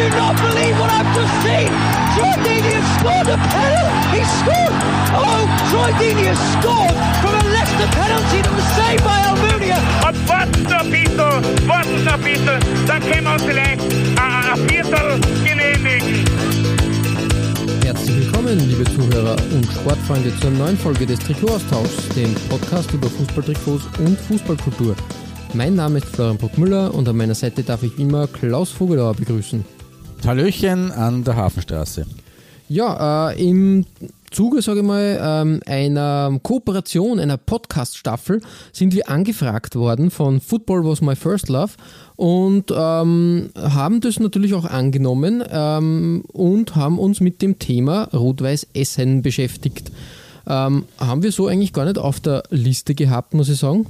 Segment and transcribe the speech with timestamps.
[0.00, 1.68] Do not believe what I've just seen!
[2.16, 4.16] Troy Deeney has scored a penalty!
[4.16, 4.76] He scored!
[5.12, 9.76] Oh, Troy Deeney has scored from a Leicester penalty that was saved by Almunia!
[10.08, 13.80] Und warten noch ein bisschen, warten noch ein bisschen, dann können wir uns vielleicht
[14.16, 16.24] ein, ein Viertel genehmigen.
[17.84, 23.84] Herzlich willkommen, liebe Zuhörer und Sportfreunde, zur neuen Folge des Trikotaustauschs, dem Podcast über Fußballtrikots
[23.98, 24.96] und Fußballkultur.
[25.52, 29.14] Mein Name ist Florian Bruckmüller und an meiner Seite darf ich wie immer Klaus Vogelauer
[29.14, 29.79] begrüßen.
[30.26, 32.06] Hallöchen an der Hafenstraße.
[32.68, 33.84] Ja, äh, im
[34.30, 38.40] Zuge, sage ich mal, ähm, einer Kooperation, einer Podcast-Staffel
[38.72, 41.72] sind wir angefragt worden von Football Was My First Love
[42.14, 48.68] und ähm, haben das natürlich auch angenommen ähm, und haben uns mit dem Thema Rot-Weiß
[48.72, 49.90] Essen beschäftigt.
[50.46, 53.86] Ähm, haben wir so eigentlich gar nicht auf der Liste gehabt, muss ich sagen.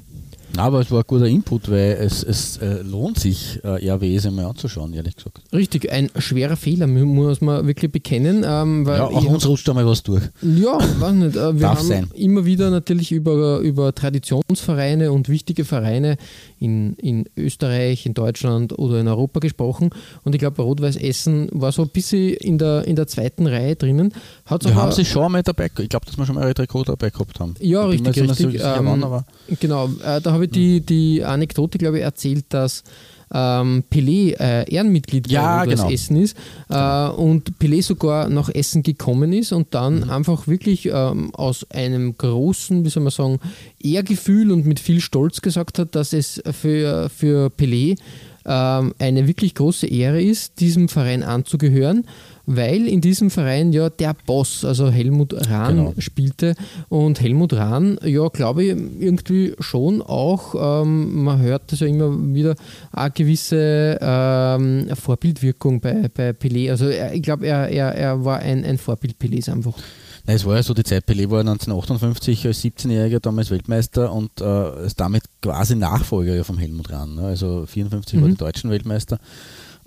[0.57, 4.27] Na, aber es war ein guter Input, weil es, es äh, lohnt sich, äh, RWS
[4.27, 5.41] einmal anzuschauen, ehrlich gesagt.
[5.53, 8.45] Richtig, ein schwerer Fehler, mu- muss man wirklich bekennen.
[8.47, 10.23] Ähm, weil Ja, auch uns rutscht einmal was durch.
[10.43, 11.37] Ja, weiß nicht.
[11.37, 12.11] äh, Wir Darf haben sein.
[12.15, 16.17] immer wieder natürlich über, über Traditionsvereine und wichtige Vereine
[16.61, 19.91] in, in Österreich, in Deutschland oder in Europa gesprochen.
[20.23, 23.77] Und ich glaube, Rot-Weiß Essen war so ein bisschen in der, in der zweiten Reihe
[23.77, 24.13] drinnen.
[24.45, 25.81] Hat's Wir haben sie schon einmal dabei gehabt.
[25.81, 27.55] Ich glaube, dass wir schon mal ein Trikot dabei gehabt haben.
[27.61, 28.53] Ja, Ich richtig, richtig.
[28.53, 29.25] sicher, Ähm, wann,
[29.59, 32.85] Genau, äh, da habe ich die, die Anekdote, glaube ich, erzählt, dass
[33.33, 35.89] ähm, Pelé äh, Ehrenmitglied Ja, genau.
[35.91, 36.37] Essen ist
[36.69, 40.11] äh, und Pelé sogar nach Essen gekommen ist und dann Mhm.
[40.11, 43.39] einfach wirklich ähm, aus einem großen, wie soll man sagen,
[43.83, 47.97] Ehrgefühl und mit viel Stolz gesagt hat, dass es für, für Pelé
[48.47, 52.07] ähm, eine wirklich große Ehre ist, diesem Verein anzugehören,
[52.57, 55.95] weil in diesem Verein ja der Boss, also Helmut Rahn, Genau.
[55.99, 56.55] spielte.
[56.89, 62.11] Und Helmut Rahn, ja, glaube ich, irgendwie schon auch, ähm, man hört das ja immer
[62.35, 62.55] wieder,
[62.93, 66.71] eine gewisse ähm, Vorbildwirkung bei, bei Pelé.
[66.71, 69.75] Also er, ich glaube, er, er, er war ein, ein Vorbild Pelés einfach.
[70.27, 74.41] Nein, es war ja so, die Zeit, Pelé war 1958 als 17-Jähriger damals Weltmeister und
[74.41, 77.15] äh, ist damit quasi Nachfolger vom Helmut Rahn.
[77.15, 77.23] Ne?
[77.23, 78.33] Also 54 war Mhm.
[78.33, 79.19] die deutschen Weltmeister.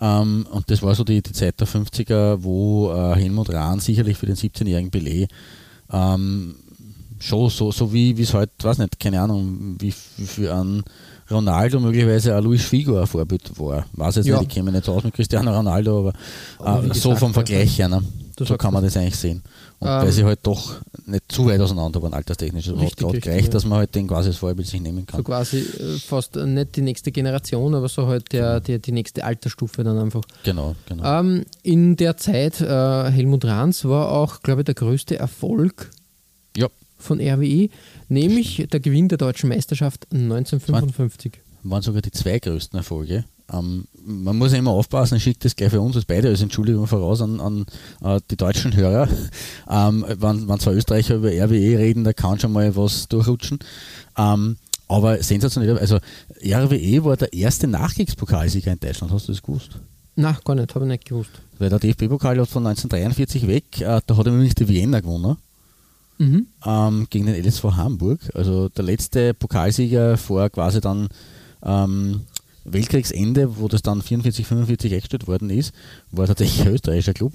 [0.04, 4.18] Ähm, und das war so die, die Zeit der 50er, wo äh, Helmut Rahn sicherlich
[4.18, 5.28] für den 17-jährigen Pelé
[5.92, 6.56] ähm,
[7.20, 10.84] schon so, so wie es heute, weiß nicht, keine Ahnung, wie, wie für einen
[11.32, 13.86] Ronaldo möglicherweise ein Luis Figo ein Vorbild war.
[13.94, 14.40] Weiß jetzt Ja.
[14.40, 16.14] nicht, ich kenne mich nicht so aus mit Cristiano Ronaldo, aber,
[16.60, 18.04] Aber äh, so gesagt, vom Vergleich her, ne?
[18.38, 19.42] So kann man das eigentlich sehen.
[19.84, 22.68] Und Ähm, weil sie halt doch nicht zu weit auseinander waren, alterstechnisch.
[22.68, 23.52] Es hat Richtig, gerade gereicht, ja.
[23.52, 25.18] dass man halt den quasi als Vorbild sich nehmen kann.
[25.18, 29.26] So quasi äh, fast nicht die nächste Generation, aber so halt der, der, die nächste
[29.26, 30.22] Altersstufe dann einfach.
[30.44, 31.20] Genau, genau.
[31.20, 35.92] Ähm, in der Zeit, äh, Helmut Rahns war auch, glaube ich, der größte Erfolg
[36.56, 37.68] ja, von RWE,
[38.08, 41.34] nämlich der Gewinn der deutschen Meisterschaft 1955.
[41.64, 43.26] waren sogar die zwei größten Erfolge.
[43.52, 46.42] Ähm, man muss ja immer aufpassen, ich schicke das gleich für uns als beide als
[46.42, 47.66] Entschuldigung voraus an, an
[48.04, 49.08] äh, die deutschen Hörer.
[49.70, 53.60] Ähm, wenn, wenn zwei Österreicher über RWE reden, da kann schon mal was durchrutschen.
[54.18, 56.00] Ähm, aber sensationell, also
[56.44, 59.72] RWE war der erste Nachkriegspokalsieger in Deutschland, hast du das gewusst?
[60.16, 61.32] Na, gar nicht, habe ich nicht gewusst.
[61.58, 65.38] Weil der DFB-Pokal hat von 1943 weg, äh, da hat er nämlich die Vienna gewonnen.
[66.20, 66.48] Mhm.
[66.66, 68.20] ähm, gegen den LSV Hamburg.
[68.36, 71.10] Also der letzte Pokalsieger vor quasi dann
[71.64, 72.22] ähm,
[72.66, 75.74] Weltkriegsende, wo das dann 44, 45 eingestellt worden ist,
[76.12, 77.34] war tatsächlich ein österreichischer Club,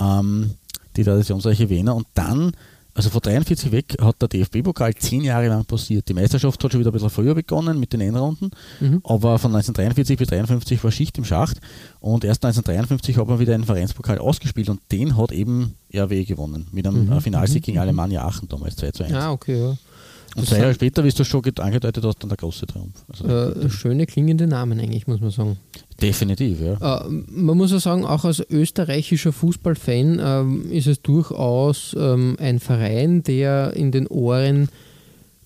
[0.00, 0.50] ähm,
[0.96, 1.94] die Traditionsreiche Wiener.
[1.94, 2.52] Und dann,
[2.94, 6.08] also von 43 weg, hat der DFB-Pokal zehn Jahre lang passiert.
[6.08, 8.50] Die Meisterschaft hat schon wieder ein bisschen früher begonnen mit den Endrunden,
[8.80, 9.00] Mhm.
[9.04, 11.58] aber von 1943 bis 53 war Schicht im Schacht
[12.00, 16.66] und erst 1953 hat man wieder einen Vereinspokal ausgespielt und den hat eben RW gewonnen
[16.72, 19.12] mit einem Mhm, Finalsieg gegen Alemannia Aachen damals 2 zu 1.
[19.14, 19.76] Ah, okay, ja.
[20.36, 23.04] Und zwei Jahre später, wie du schon angedeutet hast, dann der große Triumph.
[23.08, 25.58] Also Äh, schöne klingende Namen eigentlich, muss man sagen.
[26.00, 27.04] definitiv, ja.
[27.04, 32.60] Äh, man muss ja sagen, auch als österreichischer Fußballfan ähm, ist es durchaus ähm, ein
[32.60, 34.68] Verein, der in den Ohren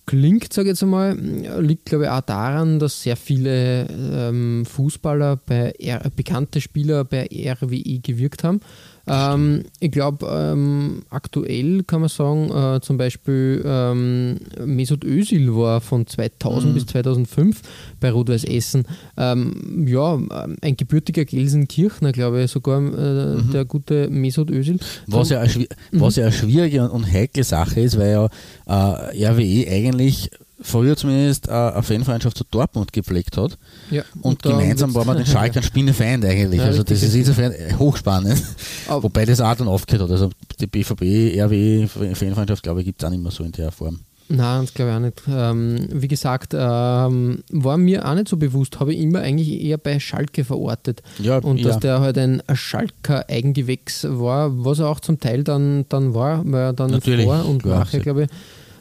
[0.05, 1.15] klingt, sage ich jetzt einmal,
[1.59, 7.27] liegt glaube ich auch daran, dass sehr viele ähm, Fußballer bei R bekannte Spieler bei
[7.27, 8.61] RWE gewirkt haben.
[9.07, 15.81] Ähm, ich glaube, ähm, aktuell kann man sagen, äh, zum Beispiel ähm, Mesut Özil war
[15.81, 16.73] von 2000 Mhm.
[16.75, 17.61] bis 2005
[17.99, 18.85] bei Rot-Weiß Essen.
[19.17, 20.19] Ähm, ja,
[20.61, 24.79] ein gebürtiger Gelsenkirchner, glaube ich, sogar äh, der gute Mesut Özil.
[25.07, 25.53] Was ja, eine,
[25.91, 26.01] Mhm.
[26.01, 28.25] was ja eine schwierige und, und heikle Sache ist, weil ja
[28.65, 30.29] äh, RWE eigentlich
[30.67, 33.57] früher zumindest äh, eine Fanfreundschaft zu Dortmund gepflegt hat.
[33.89, 36.59] Ja, Und, da gemeinsam war man den Schalkern Spinnefeind eigentlich.
[36.59, 38.41] Ja, also das ist insofern äh, hochspannend.
[38.87, 40.11] Aber- Wobei das auch dann aufgehört hat.
[40.11, 40.29] Also
[40.59, 43.99] die BVB, RWE Fanfreundschaft, glaube ich, gibt es auch nicht mehr so in der Form.
[44.29, 45.21] Nein, das glaube ich auch nicht.
[45.29, 49.77] Ähm, wie gesagt, ähm, war mir auch nicht so bewusst, habe ich immer eigentlich eher
[49.77, 51.01] bei Schalke verortet.
[51.19, 51.67] Ja, Und ja.
[51.69, 56.41] dass der halt ein Schalker Eigengewächs war, was er auch zum Teil dann, dann war,
[56.45, 58.29] weil er dann Natürlich, vor und nachher, glaube ich,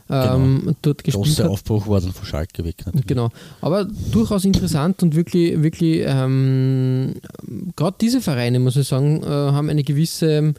[0.08, 1.50] ähm, dort gespielt Großer hat.
[1.50, 2.76] Aufbruch war dann von Schalke weg.
[2.87, 3.06] Natürlich.
[3.06, 3.31] Genau.
[3.61, 7.14] Aber durchaus interessant und wirklich, wirklich, ähm,
[7.75, 10.55] gerade diese Vereine, muss ich sagen, äh, haben eine gewisse,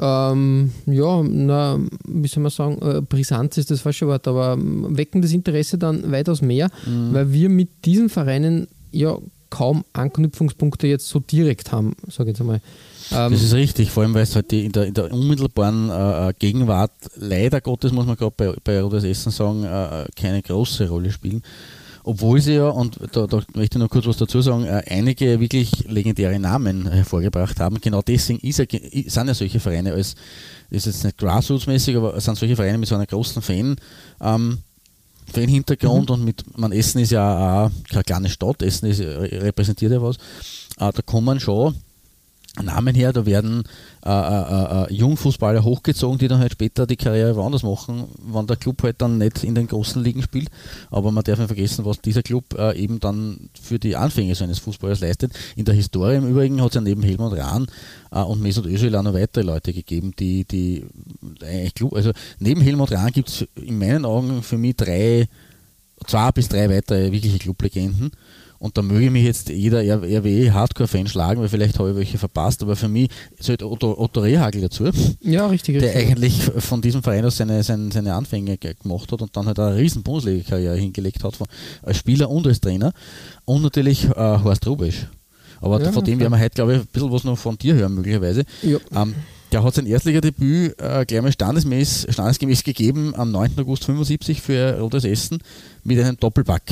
[0.00, 4.96] ähm, ja, na, wie soll man sagen, äh, Brisanz ist das falsche Wort, aber ähm,
[4.96, 7.12] wecken das Interesse dann weitaus mehr, Mhm.
[7.12, 9.18] weil wir mit diesen Vereinen ja
[9.50, 12.60] kaum Anknüpfungspunkte jetzt so direkt haben, sage ich jetzt einmal.
[13.12, 15.90] Ähm, Das ist richtig, vor allem weil es halt die in, der, in der unmittelbaren
[15.90, 20.42] äh, äh, Gegenwart, leider Gottes muss man gerade bei, bei Rotes Essen sagen, äh, keine
[20.42, 21.42] große Rolle spielen.
[22.04, 25.40] Obwohl sie ja, und da, da möchte ich noch kurz was dazu sagen, äh, einige
[25.40, 27.80] wirklich legendäre Namen hervorgebracht haben.
[27.82, 30.14] Genau deswegen ist sind ja solche Vereine als,
[30.70, 33.76] ist jetzt nicht Grassroots-mäßig, aber sind solche Vereine mit so einer großen Fan,
[34.22, 34.58] ähm,
[35.30, 39.92] Fan-Hintergrund und mit, man Essen ist ja auch keine kleine Stadt, Essen ist, äh, repräsentiert
[39.92, 40.16] ja was.
[40.78, 41.74] Äh, da kommen schon
[42.64, 43.64] Namen her, da werden
[44.04, 48.56] äh, äh, äh, Jungfußballer hochgezogen, die dann halt später die Karriere woanders machen, wenn der
[48.56, 50.48] Club halt dann nicht in den großen Ligen spielt.
[50.90, 54.44] Aber man darf nicht vergessen, was dieser Club äh, eben dann für die Anfänge so
[54.44, 55.32] eines Fußballers leistet.
[55.56, 57.66] In der Historie im Übrigen hat es ja neben Helmut Rahn
[58.10, 60.84] äh, und Mesut Özil auch noch weitere Leute gegeben, die, die
[61.42, 65.28] eigentlich Club, also neben Helmut Rahn gibt es in meinen Augen für mich drei,
[66.06, 68.10] zwei bis drei weitere wirkliche Clublegenden.
[68.60, 72.60] Und da möge mich jetzt jeder RWE Hardcore-Fan schlagen, weil vielleicht habe ich welche verpasst,
[72.62, 73.08] aber für mich
[73.38, 74.90] zählt Otto, Otto Rehagel dazu,
[75.20, 75.78] ja, richtig.
[75.78, 76.10] der richtig.
[76.10, 79.58] eigentlich von diesem Verein aus seine, seine, seine Anfänge ge- gemacht hat und dann halt
[79.60, 81.46] eine riesen Bundesliga-Karriere hingelegt hat, von,
[81.82, 82.92] als Spieler und als Trainer.
[83.44, 85.06] Und natürlich äh, Horst Rubisch.
[85.60, 87.74] Aber Ja, von dem werden wir heute, glaube ich, ein bisschen was noch von dir
[87.74, 88.44] hören, möglicherweise.
[88.62, 88.78] Ja.
[88.94, 89.14] Ähm,
[89.52, 93.52] der hat sein Erstligadebüt äh, gleich mal standesmäß, standesgemäß gegeben am 9.
[93.58, 95.38] August 75 für Rotes Essen
[95.84, 96.62] mit einem Doppelpack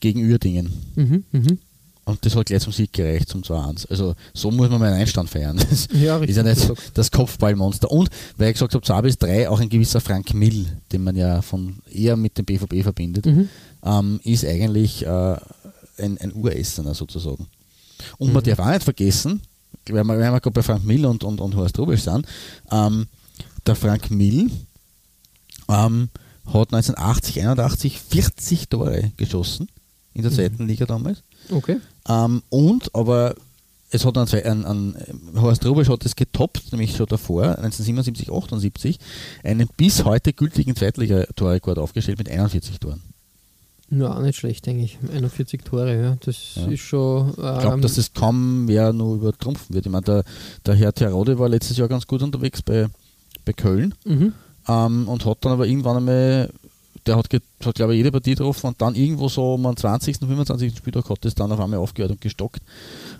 [0.00, 0.72] gegen Uerdingen.
[0.94, 1.58] Mhm, mhm.
[2.04, 3.88] Und das hat gleich zum Sieg gereicht, zum 2-1.
[3.90, 5.56] Also so muss man mal einen Einstand feiern.
[5.70, 6.92] Das Ja, ist ja nicht gesagt.
[6.94, 7.90] das Kopfballmonster.
[7.90, 11.16] Und, weil ich gesagt habe, 2 bis 3, auch ein gewisser Frank Mill, den man
[11.16, 13.48] ja von eher mit dem BVB verbindet, Mhm.
[13.84, 15.36] ähm, ist eigentlich äh,
[15.98, 17.48] ein, ein Uressener sozusagen.
[18.18, 18.34] Und Mhm.
[18.34, 19.40] man darf auch nicht vergessen,
[19.88, 22.24] weil wir, wir gerade bei Frank Mill und, und, und Horst Rubisch sind,
[22.70, 23.08] ähm,
[23.66, 24.48] der Frank Mill
[25.68, 26.08] ähm,
[26.46, 29.66] hat 1980, 81 40 Tore geschossen
[30.16, 31.22] in der zweiten Liga damals.
[31.50, 31.76] Okay.
[32.08, 33.34] Ähm, und, aber
[33.90, 38.98] es hat einen, einen, einen Horst Rubisch hat es getoppt, nämlich schon davor, 1977, 78,
[39.44, 43.02] einen bis heute gültigen Zweitliga-Torrekord aufgestellt mit 41 Toren.
[43.88, 44.98] Ja, auch nicht schlecht, eigentlich.
[45.12, 46.16] 41 Tore, ja.
[46.24, 46.66] Das Ja.
[46.66, 47.28] ist schon.
[47.30, 49.86] Ich glaube, ähm, dass das kaum wer nur übertrumpfen wird.
[49.86, 50.24] Ich meine, der,
[50.64, 52.88] der Herr Terode war letztes Jahr ganz gut unterwegs bei,
[53.44, 54.32] bei Köln mhm.
[54.66, 56.50] ähm, und hat dann aber irgendwann einmal,
[57.06, 60.18] der hat, hat glaube ich jede Partie getroffen und dann irgendwo so um den 20.,
[60.18, 60.76] 25.
[60.76, 62.60] Spieltag hat das dann auf einmal aufgehört und gestockt.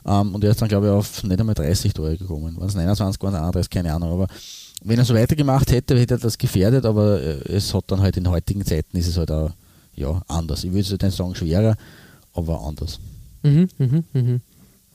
[0.06, 2.56] Ähm, und er ist dann glaube ich auf nicht einmal 30 Tore gekommen.
[2.56, 4.12] Waren es 29, waren es 31, keine Ahnung.
[4.12, 4.26] Aber
[4.82, 8.16] wenn er so weitergemacht hätte, hätte er das gefährdet, aber äh, es hat dann halt
[8.16, 9.50] in heutigen Zeiten ist es halt auch
[9.94, 10.64] ja, anders.
[10.64, 11.76] Ich würde jetzt nicht sagen schwerer,
[12.34, 13.00] aber anders.
[13.42, 14.40] Mhm, mhm, mhm.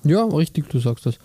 [0.04, 1.18] Ja, richtig, du sagst das.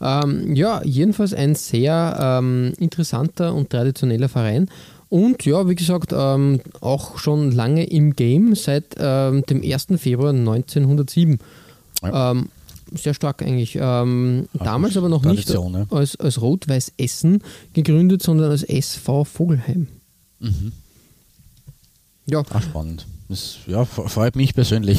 [0.00, 4.68] Ähm, ja, jedenfalls ein sehr ähm, interessanter und traditioneller Verein.
[5.12, 9.88] Und ja, wie gesagt, ähm, auch schon lange im Game, seit ähm, dem 1.
[9.98, 11.38] Februar 1907.
[12.02, 12.30] Ja.
[12.30, 12.48] Ähm,
[12.94, 13.76] sehr stark eigentlich.
[13.78, 15.60] Ähm, damals aber noch nicht ja.
[15.90, 17.42] als, als Rot-Weiß Essen
[17.74, 19.88] gegründet, sondern als SV Vogelheim.
[20.40, 20.72] Mhm.
[22.24, 23.06] Ja, Auch spannend.
[23.28, 24.98] Das ja, freut mich persönlich.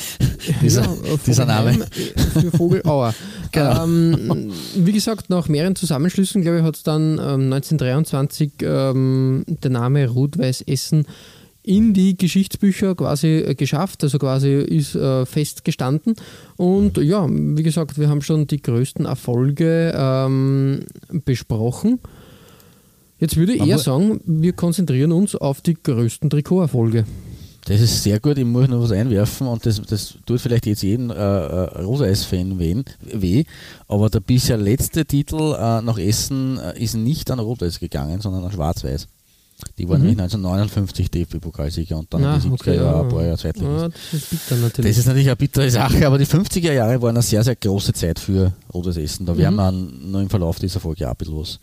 [0.62, 1.72] dieser, Ja, dieser Name.
[1.72, 3.14] Vogelheim Für Vogelauer.
[3.52, 3.84] Genau.
[3.84, 9.70] ähm, wie gesagt, nach mehreren Zusammenschlüssen, glaube ich, hat es dann ähm, 1923 ähm, der
[9.70, 11.06] Name Rot-Weiß Essen
[11.62, 16.16] in die Geschichtsbücher quasi äh, geschafft, also quasi ist äh, festgestanden.
[16.56, 20.86] Und ja, wie gesagt, wir haben schon die größten Erfolge ähm,
[21.24, 22.00] besprochen.
[23.18, 27.04] Jetzt würde ich eher sagen, wir konzentrieren uns auf die größten Trikoterfolge.
[27.66, 30.82] Das ist sehr gut, ich muss noch was einwerfen und das, das tut vielleicht jetzt
[30.82, 33.44] jeden äh, äh, Rosa-Eis-Fan weh,
[33.86, 38.44] aber der bisher letzte Titel äh, nach Essen äh, ist nicht an Rot-Weiß gegangen, sondern
[38.44, 39.06] an Schwarz-Weiß.
[39.76, 40.06] Die waren Mhm.
[40.06, 43.02] nämlich 1959 DFB-Pokalsieger und dann Na, in die 70er okay, Jahre ja.
[43.02, 43.82] ein paar Jahre Zweitligist.
[43.82, 44.90] Ja, das ist bitter natürlich.
[44.92, 47.92] Das ist natürlich eine bittere Sache, aber die 50er Jahre waren eine sehr, sehr große
[47.92, 49.26] Zeit für Rotes Essen.
[49.26, 49.58] Da werden Mhm.
[49.58, 49.72] wir
[50.12, 51.60] noch im Verlauf dieser Folge auch ein bisschen was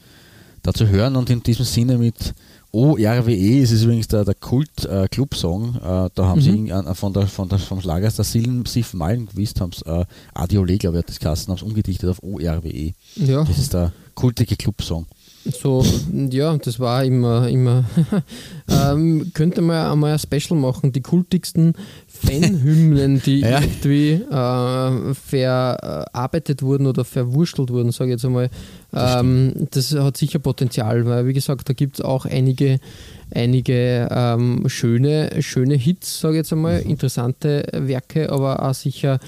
[0.62, 2.36] dazu hören und in diesem Sinne mit
[2.78, 5.76] ORWE ist es übrigens der, der Kult-Club-Song.
[5.78, 6.68] Äh, da haben Mhm.
[6.68, 10.06] sie äh, von der, von der, vom Schlager der Silm Sif Malenquist, haben sie äh,
[10.36, 12.94] Adiole, glaube ich, hat das Kassen, haben es umgedichtet auf ORWE.
[13.16, 15.08] ja, Das ist der kultige Club-Song.
[15.52, 15.84] So,
[16.32, 17.86] ja, das war immer, immer.
[18.70, 21.74] ähm, könnte man einmal ein Special machen, die kultigsten
[22.08, 23.62] Fanhymnen, die Ja.
[23.62, 28.50] irgendwie äh, verarbeitet wurden oder verwurstelt wurden, sage ich jetzt einmal.
[28.92, 32.80] Das Ähm, das hat sicher Potenzial, weil wie gesagt, da gibt es auch einige,
[33.34, 36.90] einige ähm, schöne, schöne Hits, sage ich jetzt einmal, Mhm.
[36.92, 39.20] interessante Werke, aber auch sicher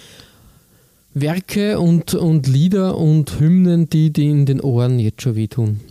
[1.21, 5.79] Werke und, und Lieder und Hymnen, die, die in den Ohren jetzt schon wehtun.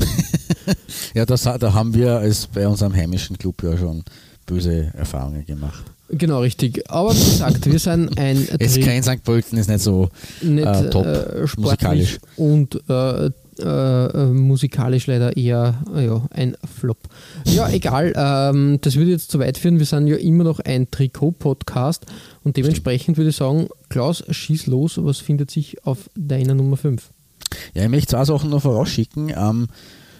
[1.14, 4.04] Ja, das, da haben wir als bei unserem heimischen Club ja schon
[4.47, 5.82] böse Erfahrungen gemacht.
[6.11, 6.82] Genau, richtig.
[6.90, 9.23] Aber wie gesagt, wir sind ein Es Tri- kein St.
[9.25, 10.11] Pölten ist nicht so
[10.42, 12.18] nicht äh, top, äh, musikalisch.
[12.37, 16.99] und äh, äh, äh, musikalisch leider eher ja, ein Flop.
[17.45, 18.12] Ja, egal.
[18.17, 19.79] Ähm, das würde jetzt zu weit führen.
[19.79, 22.07] Wir sind ja immer noch ein Trikot-Podcast
[22.45, 24.99] und dementsprechend würde ich sagen, Klaus, schieß los.
[25.03, 27.11] Was findet sich auf deiner Nummer 5?
[27.75, 29.33] Ja, ich möchte zwei Sachen noch vorausschicken.
[29.37, 29.69] Ähm,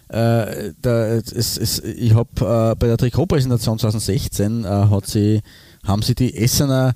[0.09, 5.43] äh, da, es, es, ich habe äh, bei der Trikotpräsentation 2016 äh, hat sie,
[5.85, 6.95] haben sie die Essener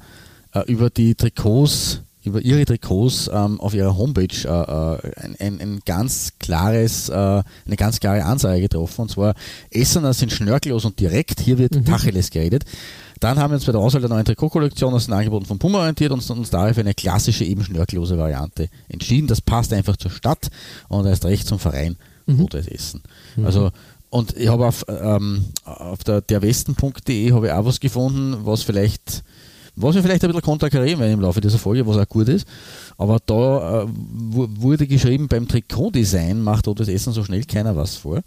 [0.66, 5.80] über die Trikots, über ihre Trikots ähm, auf ihrer Homepage äh, äh, ein, ein, ein
[5.84, 9.02] ganz klares, äh, eine ganz klare Ansage getroffen.
[9.02, 9.34] Und zwar,
[9.70, 12.64] Essener sind schnörkellos und direkt, hier wird Tacheles geredet.
[13.20, 15.78] Dann haben wir uns bei der Auswahl der neuen Trikotkollektion aus den Angeboten von Puma
[15.78, 19.28] orientiert und uns dafür für eine klassische, eben schnörkellose Variante entschieden.
[19.28, 20.48] Das passt einfach zur Stadt
[20.88, 21.96] und erst recht zum Verein
[22.28, 23.02] Rot-Weiß Essen.
[23.44, 23.70] Also,
[24.10, 29.22] und ich habe auf, ähm, auf der derwesten.de habe ich auch was gefunden, was vielleicht
[29.74, 32.46] was wir vielleicht ein bisschen konterkarieren werden im Laufe dieser Folge, was auch gut ist.
[32.98, 37.96] Aber da äh, wu- wurde geschrieben, beim Trikotdesign macht Rot-Weiß Essen so schnell keiner was
[37.96, 38.20] vor.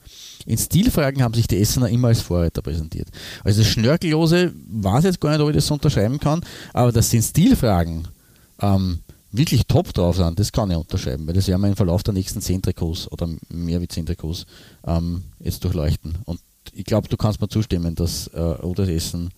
[0.45, 3.07] In Stilfragen haben sich die Essener immer als Vorreiter präsentiert.
[3.43, 6.41] Also das Schnörkellose weiß jetzt gar nicht, ob ich das so unterschreiben kann,
[6.73, 8.07] aber dass in Stilfragen
[8.61, 8.99] ähm,
[9.31, 12.13] wirklich top drauf sind, das kann ich unterschreiben, weil das werden wir im Verlauf der
[12.13, 14.45] nächsten zehn Trikots oder mehr wie zehn Trikots
[14.87, 16.15] ähm, jetzt durchleuchten.
[16.25, 16.39] Und
[16.73, 19.29] ich glaube, du kannst mir zustimmen, dass äh, Rot-Weiß Essen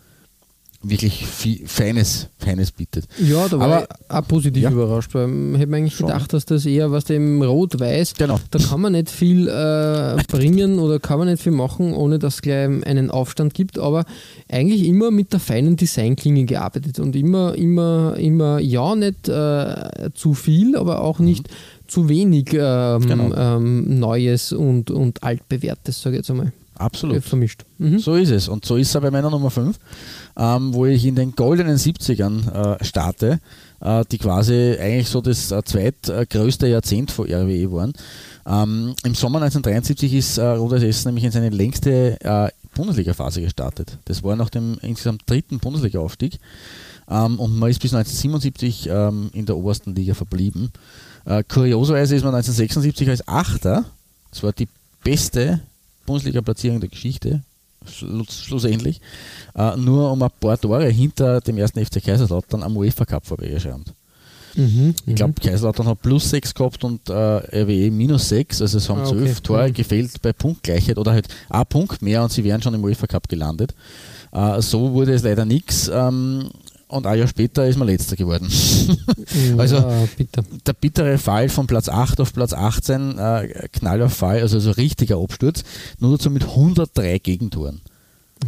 [0.84, 3.06] wirklich viel, Feines, Feines bietet.
[3.20, 4.70] Ja, da war Aber- ich auch positiv Ja.
[4.72, 6.08] überrascht, weil ich hätte mir eigentlich Schon.
[6.08, 8.40] gedacht, dass das eher was dem Rot-Weiß, Genau.
[8.52, 12.36] da kann man nicht viel äh, bringen oder kann man nicht viel machen, ohne dass
[12.36, 14.06] es gleich einen Aufstand gibt, aber
[14.50, 20.36] eigentlich immer mit der feinen Designklinge gearbeitet und immer, immer, immer, ja, nicht äh, zu
[20.36, 21.50] viel, aber auch nicht
[21.88, 23.08] zu wenig ähm, Mhm.
[23.08, 23.34] Genau.
[23.36, 26.52] ähm, Neues und, und Altbewährtes, sage ich jetzt einmal.
[26.80, 27.24] Absolut.
[27.24, 27.64] Vermischt.
[27.80, 27.98] Mhm.
[27.98, 28.48] So ist es.
[28.48, 29.80] Und so ist es bei meiner Nummer 5,
[30.38, 33.40] ähm, wo ich in den goldenen 70ern äh, starte,
[33.82, 37.94] äh, die quasi eigentlich so das äh, zweitgrößte Jahrzehnt von RWE waren.
[38.46, 43.98] Ähm, Im Sommer 1973 ist äh, Rot-Weiß nämlich in seine längste äh, Bundesliga-Phase gestartet.
[44.06, 46.40] Das war nach dem insgesamt dritten Bundesliga-Aufstieg.
[47.10, 50.72] Ähm, und man ist bis 1977 ähm, in der obersten Liga verblieben.
[51.26, 53.86] Äh, kurioserweise ist man 1976 als Achter,
[54.30, 54.68] das war die
[55.04, 55.62] beste
[56.06, 57.42] Bundesliga-Platzierung der Geschichte,
[57.88, 59.02] schlussendlich,
[59.56, 63.94] äh, nur um ein paar Tore hinter dem ersten FC Kaiserslautern am UEFA Cup vorbeigeschrammt.
[64.56, 64.96] Mhm.
[65.06, 69.02] Ich glaube, Kaiserslautern hat plus 6 gehabt und äh, RWE minus 6, also es haben
[69.02, 69.42] Ah, zwölf okay.
[69.44, 69.74] Tore Mhm.
[69.74, 73.30] gefehlt bei Punktgleichheit oder halt ein Punkt mehr und sie wären schon im UEFA Cup
[73.30, 73.76] gelandet.
[74.32, 76.50] Äh, so wurde es leider nichts ähm,
[76.88, 78.48] und ein Jahr später ist man letzter geworden.
[79.58, 80.42] Also- ja, bitte.
[80.66, 85.18] der bittere Fall von Platz 8 auf Platz 18, äh, knaller Fall, also so richtiger
[85.22, 85.64] Absturz,
[86.00, 87.82] nur dazu mit 103 Gegentoren.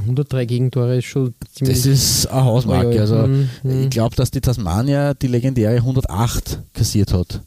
[0.02, 1.78] 103 Gegentore ist schon ziemlich.
[1.78, 3.00] Das ist eine Hausmarke.
[3.00, 3.84] Also Mhm, mhm.
[3.84, 7.42] ich glaube, dass die Tasmania die legendäre 108 kassiert hat.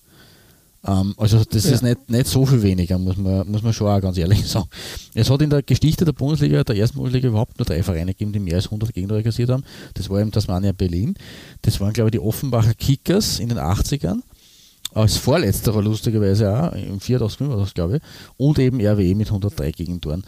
[0.86, 1.72] Ähm, also das Ja.
[1.72, 4.68] ist nicht, nicht so viel weniger, muss man, muss man schon auch ganz ehrlich sagen.
[5.14, 8.32] Es hat in der Geschichte der Bundesliga, der ersten Bundesliga überhaupt nur drei Vereine gegeben,
[8.32, 9.62] die mehr als 100 Gegentore kassiert haben.
[9.94, 11.14] Das war eben Tasmania Berlin.
[11.62, 14.20] Das waren, glaube ich, die Offenbacher Kickers in den 80ern.
[14.94, 18.02] Als vorletzterer lustigerweise auch, im 84, 85, glaube ich.
[18.36, 20.22] Und eben RWE mit 103 Gegentoren.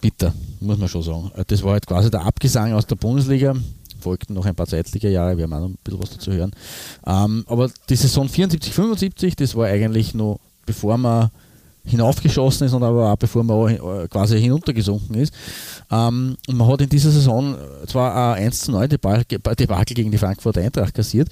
[0.00, 1.32] Bitter, muss man schon sagen.
[1.48, 3.54] Das war halt quasi der Abgesang aus der Bundesliga.
[4.00, 6.52] Folgten noch ein paar Zweitliga-Jahre, wir haben auch noch ein bisschen was dazu hören.
[7.06, 11.30] Ähm, aber die Saison 74, 75, das war eigentlich noch, bevor man
[11.86, 15.32] hinaufgeschossen ist und aber auch bevor man äh, quasi hinuntergesunken ist.
[15.90, 20.18] Ähm, und man hat in dieser Saison zwar ein 1 zu 9 Debakel, gegen die
[20.18, 21.28] Frankfurter Eintracht kassiert,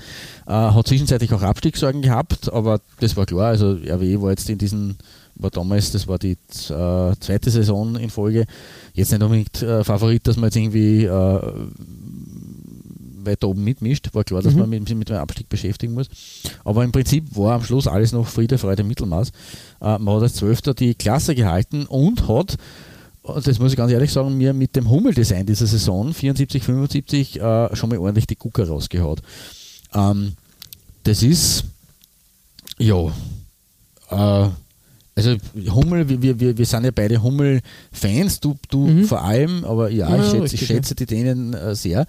[0.46, 3.48] äh, hat zwischenzeitlich auch Abstiegssorgen gehabt, aber das war klar.
[3.48, 4.96] Also RWE war jetzt in diesen,
[5.34, 8.46] war damals, das war die äh, zweite Saison in Folge,
[8.94, 11.08] jetzt nicht unbedingt Favorit, dass man jetzt irgendwie
[13.26, 14.10] weiter oben mitmischt.
[14.12, 14.60] War klar, dass mhm.
[14.60, 16.08] man mit, mit dem Abstieg beschäftigen muss.
[16.64, 19.30] Aber im Prinzip war am Schluss alles noch Friede, Freude, Mittelmaß.
[19.80, 22.56] Äh, man hat als Zwölfter die Klasse gehalten und hat
[23.24, 27.74] das muss ich ganz ehrlich sagen, mir mit dem Hummel-Design dieser Saison 74, 75 äh,
[27.74, 29.22] schon mal ordentlich die Gucker rausgehaut.
[29.94, 30.34] Ähm,
[31.04, 31.64] das ist,
[32.78, 33.06] ja,
[34.10, 34.48] äh,
[35.16, 35.36] also
[35.70, 39.04] Hummel, wir, wir, wir sind ja beide Hummel-Fans, du, du mhm.
[39.04, 42.06] vor allem, aber ja, ja ich, schätze, richtig, ich schätze die denen äh, sehr.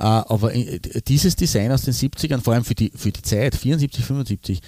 [0.00, 3.54] Äh, aber äh, dieses Design aus den 70ern, vor allem für die, für die Zeit,
[3.54, 4.60] 74, 75,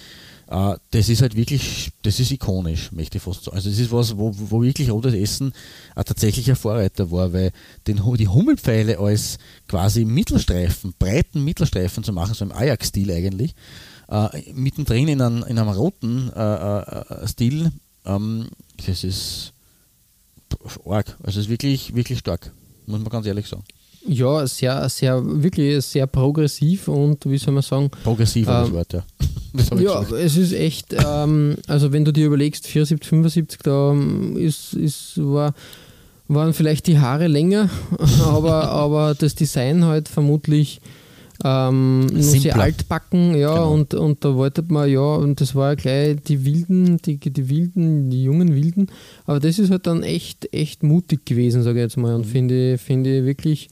[0.51, 3.55] Uh, das ist halt wirklich, das ist ikonisch, möchte ich fast sagen.
[3.55, 5.53] Also das ist was, wo, wo wirklich rotes Essen
[5.95, 7.51] tatsächlich ein Vorreiter war, weil
[7.87, 13.55] den, die Hummelpfeile als quasi Mittelstreifen, breiten Mittelstreifen zu machen, so im Ajax-Stil eigentlich,
[14.53, 16.29] mittendrin in, einem, in einem roten
[17.25, 17.71] Stil,
[18.05, 18.49] ähm,
[18.85, 19.53] das ist
[20.85, 21.17] arg.
[21.23, 22.51] Also es ist wirklich, wirklich stark,
[22.85, 23.63] muss man ganz ehrlich sagen.
[24.05, 27.89] Ja, sehr, sehr, wirklich sehr progressiv und wie soll man sagen.
[28.03, 29.03] Progressiv ähm, das Wort, ja.
[29.79, 34.73] ja, es ist echt, ähm, also wenn du dir überlegst, 74, 75, da ähm, ist,
[34.73, 35.53] ist, war,
[36.27, 37.69] waren vielleicht die Haare länger,
[38.25, 40.81] aber, aber das Design halt vermutlich
[41.43, 43.73] ähm, nur sehr altbacken, ja, genau.
[43.73, 47.49] und, und da wollte man, ja, und das war ja gleich die Wilden, die, die
[47.49, 48.87] Wilden, die jungen Wilden,
[49.25, 52.31] aber das ist halt dann echt, echt mutig gewesen, sage ich jetzt mal, und mhm.
[52.31, 53.69] finde find ich wirklich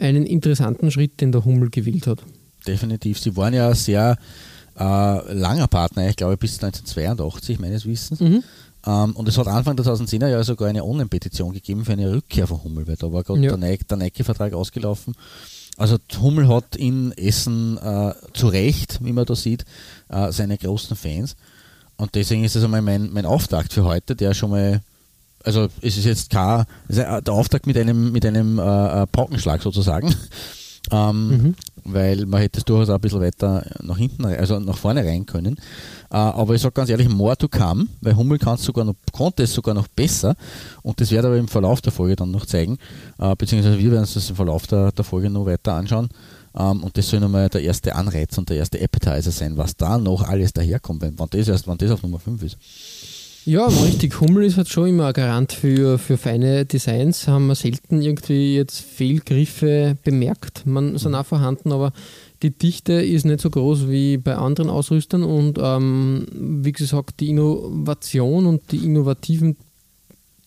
[0.00, 2.22] einen interessanten Schritt, den der Hummel gewählt hat.
[2.66, 4.16] Definitiv, sie waren ja sehr
[4.78, 8.20] äh, langer Partner, ich glaube bis 1982 meines Wissens.
[8.20, 8.42] Mhm.
[8.86, 12.46] Ähm, und es hat Anfang der 2010er Jahre sogar eine Online-Petition gegeben für eine Rückkehr
[12.46, 13.56] von Hummel, weil da war gerade ja.
[13.56, 15.14] der Nike-Vertrag ausgelaufen.
[15.76, 19.64] Also Hummel hat in Essen äh, zu Recht, wie man da sieht,
[20.08, 21.36] äh, seine großen Fans.
[21.96, 24.80] Und deswegen ist das einmal mein, mein Auftakt für heute, der schon mal,
[25.44, 29.62] also es ist jetzt kein, ist der Auftakt mit einem, mit einem äh, äh Paukenschlag
[29.62, 30.14] sozusagen.
[30.90, 31.54] Ähm, mhm.
[31.84, 35.26] Weil man hätte es durchaus auch ein bisschen weiter nach hinten, also nach vorne rein
[35.26, 35.56] können.
[36.10, 39.52] Äh, aber ich sage ganz ehrlich, more to come, weil Hummel sogar noch, konnte es
[39.52, 40.34] sogar noch besser.
[40.82, 42.78] Und das werde ich aber im Verlauf der Folge dann noch zeigen.
[43.18, 46.08] Äh, beziehungsweise wir werden uns das im Verlauf der, der Folge noch weiter anschauen.
[46.52, 49.76] Um, ähm, und das soll nochmal der erste Anreiz und der erste Appetizer sein, was
[49.76, 52.58] da noch alles daherkommt, wenn, wenn das erst, wenn das auf Nummer 5 ist.
[53.46, 54.20] Ja, richtig.
[54.20, 57.26] Hummel ist halt schon immer ein Garant für, für feine Designs.
[57.26, 60.66] Haben wir selten irgendwie jetzt Fehlgriffe bemerkt.
[60.66, 61.92] Man sind auch vorhanden, aber
[62.42, 67.30] die Dichte ist nicht so groß wie bei anderen Ausrüstern und ähm, wie gesagt, die
[67.30, 69.56] Innovation und die innovativen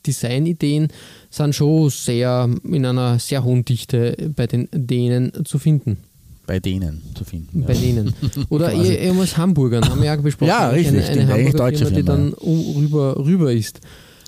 [0.05, 0.89] Designideen
[1.31, 5.97] sind schon sehr in einer sehr hohen Dichte bei den Dänen zu finden
[6.45, 7.63] bei denen zu finden.
[7.65, 7.81] Bei ja.
[7.81, 8.13] denen.
[8.49, 10.49] Oder ehemals Hamburgern, haben wir ja besprochen.
[10.49, 11.09] ja, richtig.
[11.09, 13.79] Eine, eine Hamburger Firma, Firma, die dann rüber, rüber ist.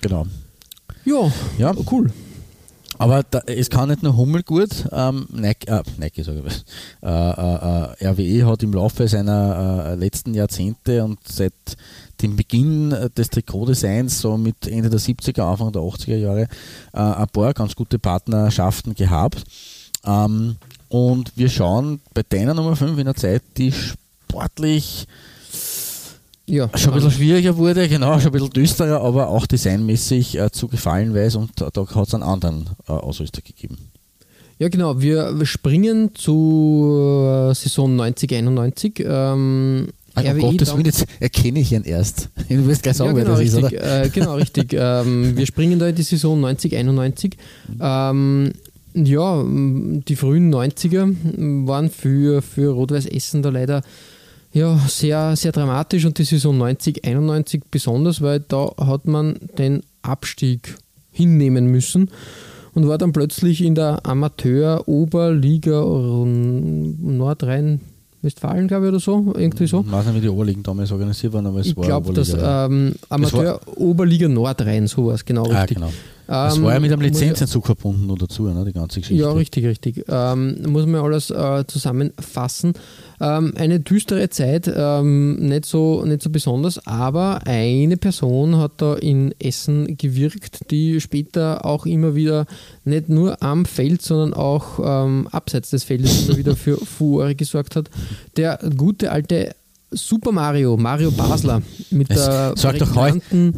[0.02, 0.26] Genau.
[1.04, 1.74] Ja, ja.
[1.90, 2.10] cool.
[2.98, 6.64] Aber da, es kann nicht nur Hummel gut, ähm, Nike, äh, Nike sage ich,
[7.02, 11.52] äh, äh, äh RWE hat im Laufe seiner äh, letzten Jahrzehnte und seit
[12.22, 16.48] dem Beginn des Trikotdesigns, so mit Ende der 70er, Anfang der 80er Jahre,
[16.94, 19.44] äh, ein paar ganz gute Partnerschaften gehabt.
[20.06, 20.56] Ähm,
[20.96, 25.06] und wir schauen bei deiner Nummer 5 in der Zeit, die sportlich
[26.46, 30.50] ja, schon ein bisschen schwieriger wurde, genau, schon ein bisschen düsterer, aber auch designmäßig äh,
[30.50, 33.76] zu gefallen weiß und da, da hat es einen anderen äh, Ausrüster gegeben.
[34.58, 35.02] Ja, genau.
[35.02, 39.04] Wir springen zur Saison 90-91.
[39.04, 42.30] Ähm, oh Gott, das jetzt erkenne ich ihn erst.
[42.48, 44.04] Du wirst gleich sagen, ja, genau, wer das richtig, ist, oder?
[44.04, 44.72] Äh, genau, richtig.
[44.72, 47.32] ähm, wir springen da in die Saison 90-91.
[47.82, 48.52] Ähm,
[49.04, 53.82] ja, die frühen 90er waren für, für Rot-Weiß Essen da leider
[54.52, 59.82] ja, sehr, sehr dramatisch und die Saison 90, 91 besonders, weil da hat man den
[60.00, 60.76] Abstieg
[61.10, 62.10] hinnehmen müssen
[62.72, 65.82] und war dann plötzlich in der Amateur-Oberliga
[67.02, 67.80] Nordrhein
[68.22, 69.34] Westfalen, glaube ich, oder so.
[69.36, 69.84] Irgendwie so.
[69.86, 71.84] Ich weiß nicht, wie die Oberligen damals organisiert waren, aber es ich war.
[71.84, 75.76] Ich glaube, dass ähm, Amateur-Oberliga Nordrhein, sowas, genau ah, richtig.
[75.76, 75.92] Genau.
[76.26, 79.22] Das war ja mit einem ähm, Lizenzentzug verbunden nur dazu, ne, die ganze Geschichte.
[79.22, 80.04] Ja, richtig, richtig.
[80.08, 82.74] Ähm, muss man alles äh, zusammenfassen.
[83.20, 88.94] Ähm, eine düstere Zeit, ähm, nicht, so, nicht so besonders, aber eine Person hat da
[88.94, 92.46] in Essen gewirkt, die später auch immer wieder
[92.84, 97.76] nicht nur am Feld, sondern auch ähm, abseits des Feldes immer wieder für Furore gesorgt
[97.76, 97.88] hat.
[98.36, 99.54] Der gute alte
[99.90, 103.54] Super Mario, Mario Basler mit Es der prägnanten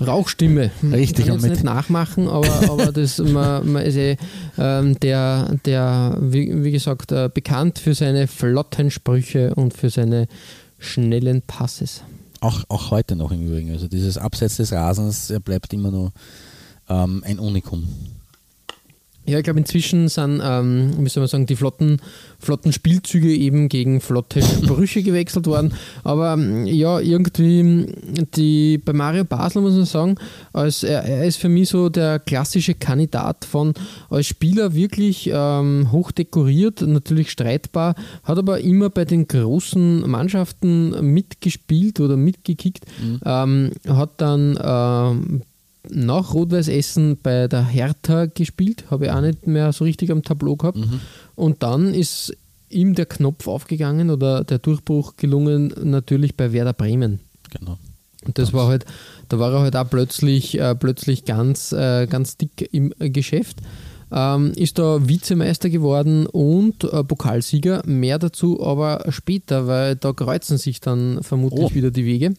[0.00, 0.70] Rauchstimme.
[0.82, 4.16] Richtig, Kann ich jetzt mit- nicht nachmachen, aber, aber das, man, man ist eh
[4.58, 10.28] ähm, der, der wie, wie gesagt, äh, bekannt für seine flotten Sprüche und für seine
[10.78, 12.02] schnellen Passes.
[12.40, 13.72] Auch, auch heute noch im Übrigen.
[13.72, 16.12] Also dieses Abseits des Rasens er bleibt immer noch
[16.88, 17.86] ähm, ein Unikum.
[19.24, 22.00] Ja, ich glaube, inzwischen sind, ähm, wie soll man sagen, die flotten,
[22.40, 25.74] flotten Spielzüge eben gegen flotte Sprüche gewechselt worden.
[26.02, 27.86] Aber ähm, ja, irgendwie
[28.34, 30.16] die, bei Mario Basler muss man sagen,
[30.52, 33.74] als er, er ist für mich so der klassische Kandidat von
[34.10, 41.12] als Spieler wirklich ähm, hoch dekoriert, natürlich streitbar, hat aber immer bei den großen Mannschaften
[41.12, 42.86] mitgespielt oder mitgekickt,
[43.24, 45.42] ähm, hat dann ähm,
[45.90, 50.22] nach Rot-Weiß Essen bei der Hertha gespielt, habe ich auch nicht mehr so richtig am
[50.22, 50.78] Tableau gehabt.
[51.34, 52.36] Und dann ist
[52.68, 57.20] ihm der Knopf aufgegangen oder der Durchbruch gelungen, natürlich bei Werder Bremen.
[57.50, 57.78] Genau.
[58.24, 58.86] Und das war halt,
[59.28, 63.58] da war er halt auch plötzlich, äh, plötzlich ganz, äh, ganz dick im äh, Geschäft.
[64.14, 67.82] Ähm, ist da Vizemeister geworden und äh, Pokalsieger.
[67.86, 71.74] Mehr dazu aber später, weil da kreuzen sich dann vermutlich Oh.
[71.74, 72.34] wieder die Wege.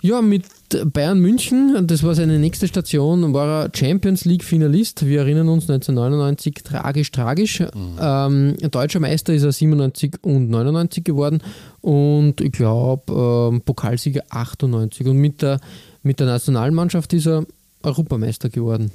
[0.00, 0.44] Ja, mit
[0.92, 5.04] Bayern München, das war seine nächste Station, war er Champions League Finalist.
[5.04, 7.64] Wir erinnern uns 1999, tragisch, tragisch.
[8.00, 11.42] Ähm, deutscher Meister ist er 97 und 99 geworden
[11.80, 15.58] und ich glaube ähm, Pokalsieger 98 und mit der,
[16.04, 17.44] mit der Nationalmannschaft ist er
[17.82, 18.92] Europameister geworden.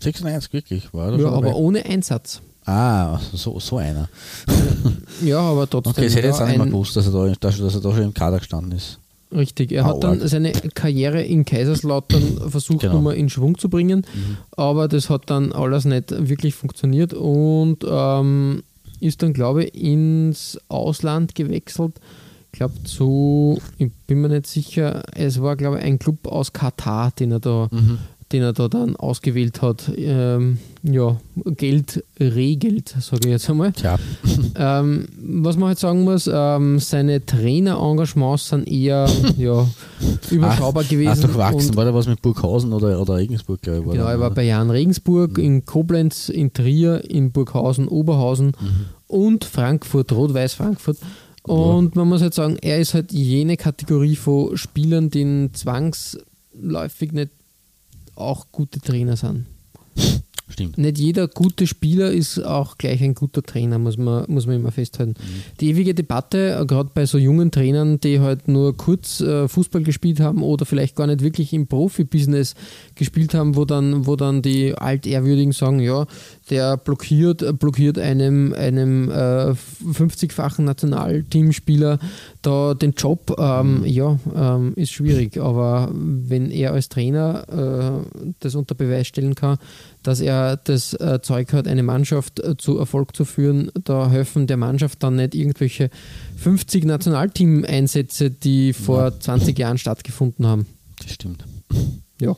[0.00, 1.46] 96 wirklich, war er Ja, schon dabei?
[1.48, 2.42] aber ohne Einsatz.
[2.66, 4.10] Ah, so, so einer.
[5.24, 5.92] Ja, aber trotzdem.
[5.92, 8.02] Okay, ich hätte jetzt auch nicht ein- gewusst, dass er, da, dass er da schon
[8.02, 8.98] im Kader gestanden ist.
[9.34, 12.94] Richtig, er hat dann seine Karriere in Kaiserslautern versucht, Genau.
[12.94, 14.06] nochmal in Schwung zu bringen,
[14.56, 18.62] aber das hat dann alles nicht wirklich funktioniert und ähm,
[19.00, 21.94] ist dann, glaube ich, ins Ausland gewechselt.
[22.52, 26.52] Ich glaube, zu, ich bin mir nicht sicher, es war, glaube ich, ein Club aus
[26.52, 27.68] Katar, den er da,
[28.32, 29.90] den er da dann ausgewählt hat.
[29.96, 33.72] Ähm, ja, Geld regelt, sage ich jetzt einmal.
[33.72, 33.98] Tja,
[34.58, 39.68] Ähm, was man halt sagen muss, ähm, seine Trainerengagements sind eher ja,
[40.30, 41.10] überschaubar Ach, gewesen.
[41.10, 41.70] Hast doch gewachsen.
[41.70, 43.86] und, War da was mit Burghausen oder, oder Regensburg, glaube ich?
[43.86, 48.52] War genau, er war bei Jan Regensburg, in Koblenz, in Trier, in Burghausen, Oberhausen
[49.08, 50.96] und Frankfurt, Rot-Weiß Frankfurt.
[51.42, 57.30] Und man muss halt sagen, er ist halt jene Kategorie von Spielern, die zwangsläufig nicht
[58.16, 59.46] auch gute Trainer sind.
[60.48, 60.78] Stimmt.
[60.78, 64.70] Nicht jeder gute Spieler ist auch gleich ein guter Trainer, muss man, muss man immer
[64.70, 65.14] festhalten.
[65.60, 69.82] Die ewige Debatte, äh, gerade bei so jungen Trainern, die halt nur kurz äh, Fußball
[69.82, 72.54] gespielt haben oder vielleicht gar nicht wirklich im Profibusiness
[72.94, 76.06] gespielt haben, wo dann, wo dann die Altehrwürdigen sagen, ja,
[76.48, 81.98] der blockiert, blockiert einem, einem äh, 50-fachen Nationalteamspieler
[82.46, 85.38] da den Job, ähm, ja, ähm, ist schwierig.
[85.38, 89.58] Aber wenn er als Trainer äh, das unter Beweis stellen kann,
[90.04, 94.46] dass er das äh, Zeug hat, eine Mannschaft äh, zu Erfolg zu führen, da helfen
[94.46, 95.90] der Mannschaft dann nicht irgendwelche
[96.36, 100.66] 50 Nationalteam-Einsätze, die vor 20 Jahren stattgefunden haben.
[101.02, 101.44] Das stimmt.
[102.20, 102.36] Ja.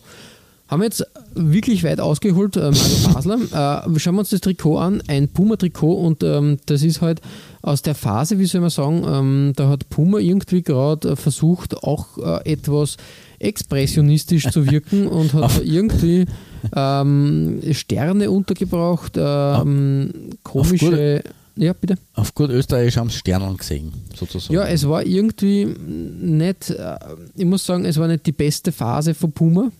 [0.69, 1.05] Haben wir jetzt
[1.35, 3.87] wirklich weit ausgeholt, äh, Mario Basler.
[3.87, 7.23] Äh, schauen wir uns das Trikot an, ein Puma-Trikot und ähm, das ist halt
[7.63, 11.83] aus der Phase, wie soll man sagen, ähm, da hat Puma irgendwie gerade äh, versucht,
[11.83, 12.99] auch äh, etwas
[13.39, 16.27] expressionistisch zu wirken und hat irgendwie
[16.75, 21.23] ähm, Sterne untergebracht, ähm, komische.
[21.57, 21.97] Ja, bitte.
[22.15, 24.55] Auf gut Österreich haben sie Sternen gesehen, sozusagen.
[24.55, 26.97] Ja, es war irgendwie nicht, äh,
[27.35, 29.71] ich muss sagen, es war nicht die beste Phase von Puma,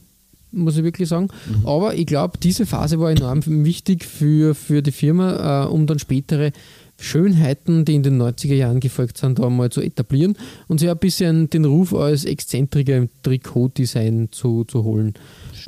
[0.53, 1.29] muss ich wirklich sagen.
[1.65, 5.99] Aber ich glaube, diese Phase war enorm wichtig für, für die Firma, äh, um dann
[5.99, 6.53] spätere
[7.01, 10.99] Schönheiten, die in den 90er Jahren gefolgt sind, da mal zu etablieren und sich ein
[10.99, 15.15] bisschen den Ruf als Exzentriker im Trikotdesign zu, zu holen.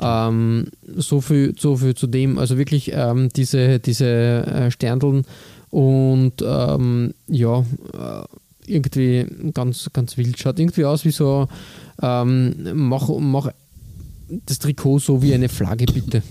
[0.00, 0.66] Ähm,
[0.96, 2.38] so, viel, so viel zu dem.
[2.38, 5.24] Also wirklich ähm, diese, diese äh, Sterndeln
[5.70, 8.24] und ähm, ja, äh,
[8.66, 10.38] irgendwie ganz, ganz wild.
[10.38, 11.48] Schaut irgendwie aus wie so,
[12.02, 13.50] ähm, mach, mach
[14.46, 16.22] das Trikot so wie eine Flagge, bitte.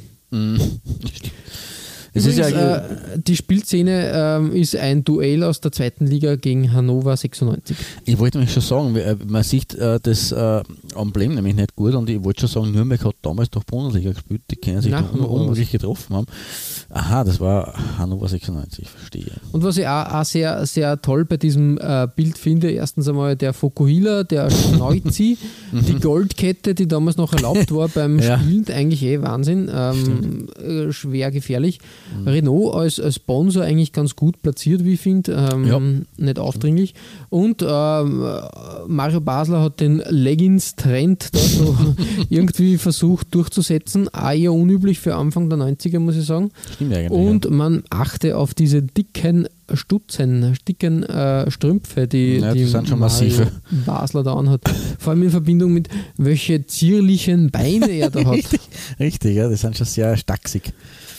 [2.25, 6.71] Ist ja Übrigens, äh, die Spielszene ähm, ist ein Duell aus der zweiten Liga gegen
[6.73, 7.75] Hannover 96.
[8.05, 10.61] Ich wollte nämlich schon sagen, äh, man sieht äh, das äh,
[10.95, 14.41] Emblem nämlich nicht gut und ich wollte schon sagen, Nürnberg hat damals doch Bundesliga gespielt,
[14.49, 15.25] die können sich warum?
[15.25, 16.27] unmöglich getroffen haben.
[16.89, 19.31] Aha, das war Hannover 96, verstehe.
[19.51, 23.35] Und was ich auch, auch sehr, sehr toll bei diesem äh, Bild finde, erstens einmal
[23.35, 25.37] der Fokuhila, der Schneuzi,
[25.71, 28.39] die Goldkette, die damals noch erlaubt war beim Ja.
[28.39, 31.79] Spielen, eigentlich eh Wahnsinn, ähm, äh, schwer gefährlich.
[32.17, 32.27] Mhm.
[32.27, 35.79] Renault als, als Sponsor eigentlich ganz gut platziert, wie ich finde, ähm, ja.
[36.17, 36.93] nicht aufdringlich.
[37.29, 38.25] Und ähm,
[38.87, 41.75] Mario Basler hat den Leggings-Trend da so
[42.29, 44.07] irgendwie versucht durchzusetzen.
[44.13, 46.51] Auch eher unüblich für Anfang der 90er, muss ich sagen.
[46.73, 47.11] Stimmt eigentlich.
[47.11, 52.99] Und man achte auf diese dicken Stutzen, dicken äh, Strümpfe, die, ja, die sind schon
[52.99, 53.51] massive.
[53.85, 54.61] Basler da anhat.
[54.97, 58.27] Vor allem in Verbindung mit welche zierlichen Beine er da hat.
[58.33, 58.61] richtig,
[58.99, 60.73] richtig, ja, die sind schon sehr stachsig.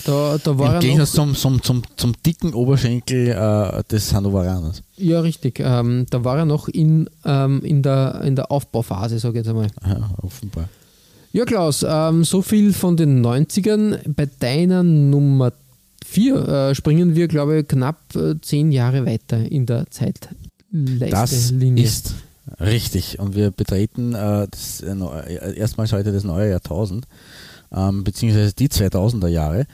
[0.04, 4.82] Da, da war Im Gegensatz zum, zum, zum, zum, dicken Oberschenkel äh, des Hannoveraners.
[4.96, 5.60] Ja, richtig.
[5.60, 9.48] Ähm, da war er noch in, ähm, in, der, in der Aufbauphase, sage ich jetzt
[9.48, 9.68] einmal.
[9.86, 10.68] Ja, offenbar.
[11.32, 13.98] Ja, Klaus, ähm, so viel von den 90ern.
[14.14, 15.52] Bei deiner Nummer
[16.10, 20.30] 4 äh, springen wir, glaube ich, knapp äh, zehn Jahre weiter in der Zeitleiste.
[21.10, 22.14] Das ist
[22.60, 23.18] richtig.
[23.20, 27.06] Und wir betreten äh, das, äh, erstmals heute das neue Jahrtausend
[27.72, 29.66] ähm, beziehungsweise die 2000er Jahre.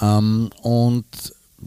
[0.00, 1.06] Ähm, und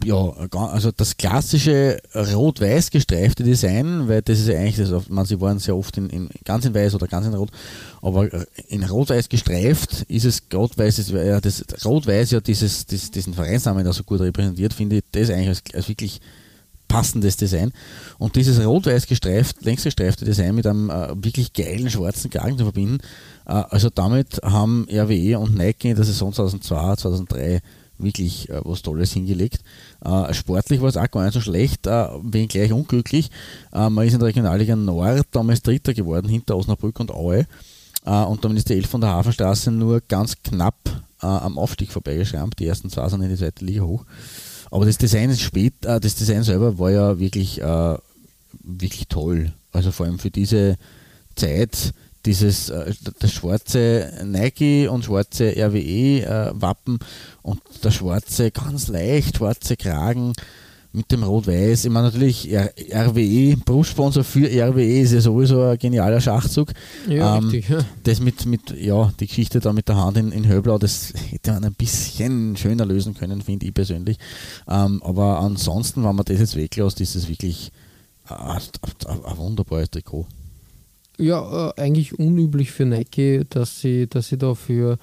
[0.02, 5.40] ja, also das klassische rot-weiß gestreifte Design, weil das ist ja eigentlich, das, man, sie
[5.40, 7.50] waren sehr oft in, in, ganz in weiß oder ganz in rot,
[8.02, 8.28] aber
[8.68, 13.92] in rot-weiß gestreift ist es rot-weiß, ja, das rot-weiß ja dieses, dieses, diesen Vereinsnamen da
[13.92, 16.20] so gut repräsentiert, finde ich das eigentlich als, als wirklich
[16.88, 17.72] passendes Design.
[18.18, 22.64] Und dieses rot-weiß gestreift, längst gestreifte Design mit einem äh, wirklich geilen schwarzen Kragen zu
[22.64, 22.98] verbinden,
[23.46, 27.62] äh, also damit haben RWE und Nike in der Saison 2002, 2003
[27.98, 29.60] wirklich äh, was Tolles hingelegt.
[30.04, 32.08] Äh, sportlich war es auch gar nicht so schlecht, äh,
[32.48, 33.30] gleich unglücklich.
[33.72, 37.46] Äh, man ist in der Regionalliga Nord damals Dritter geworden, hinter Osnabrück und Aue.
[38.04, 40.78] Äh, und damit ist die Elf von der Hafenstraße nur ganz knapp
[41.22, 42.58] äh, am Aufstieg vorbeigeschrammt.
[42.58, 44.04] Die ersten zwei sind in die zweite Liga hoch.
[44.70, 47.60] Aber das Design ist spät, das Design selber war ja wirklich,
[48.64, 49.52] wirklich toll.
[49.70, 50.76] Also vor allem für diese
[51.36, 51.94] Zeit
[52.26, 56.98] dieses äh, das schwarze Nike und schwarze RWE äh, Wappen
[57.42, 60.32] und der schwarze ganz leicht schwarze Kragen
[60.94, 61.84] mit dem Rot-Weiß.
[61.84, 66.72] Ich meine natürlich RWE, Brustsponsor für RWE ist ja sowieso ein genialer Schachzug.
[67.08, 67.78] Ja, ähm, richtig, ja.
[68.04, 71.52] Das mit, mit, ja, die Geschichte da mit der Hand in, in Höblau, das hätte
[71.52, 74.18] man ein bisschen schöner lösen können, finde ich persönlich.
[74.68, 77.72] Ähm, aber ansonsten, wenn man das jetzt weglässt, ist es wirklich
[78.28, 78.60] ein,
[79.06, 80.28] ein wunderbares Trikot.
[81.18, 84.98] Ja, äh, eigentlich unüblich für Nike, dass sie, dass sie da für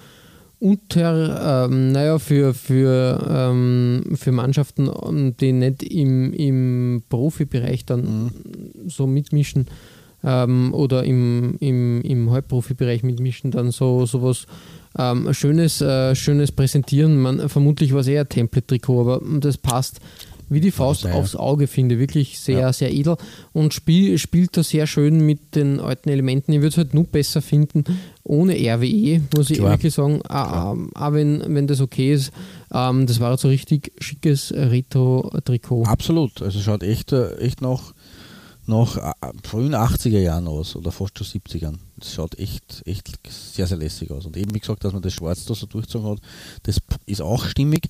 [0.60, 8.26] unter, ähm, naja, für, für, ähm, für Mannschaften, ähm, die nicht im, im Profibereich dann
[8.26, 8.32] mhm.
[8.88, 9.66] so mitmischen
[10.24, 14.46] ähm, oder im, im, im Halbprofibereich mitmischen, dann so sowas
[15.00, 17.20] ähm, Schönes, äh, Schönes präsentieren.
[17.20, 20.00] Man, vermutlich war es eher ein Template-Trikot, aber das passt
[20.52, 21.98] wie die Faust ja, aufs Auge finde.
[21.98, 22.74] Wirklich sehr, ja.
[22.74, 23.16] sehr edel
[23.54, 26.52] und spiel, spielt da sehr schön mit den alten Elementen.
[26.52, 27.86] Ich würde es halt nur besser finden
[28.24, 29.72] ohne RWE, muss ich Klar.
[29.72, 30.22] wirklich sagen.
[30.24, 32.32] Auch, auch wenn, wenn das okay ist.
[32.74, 35.86] Ähm, das war so richtig schickes Retro-Trikot.
[35.86, 36.42] Absolut.
[36.42, 37.94] Also schaut echt, äh, echt noch
[38.68, 39.12] nach äh,
[39.44, 41.76] frühen 80er Jahren aus oder fast schon 70ern.
[41.98, 44.26] Das schaut echt, echt sehr, sehr lässig aus.
[44.26, 46.20] Und eben wie gesagt, dass man das Schwarz da so durchgezogen hat,
[46.64, 47.90] das ist auch stimmig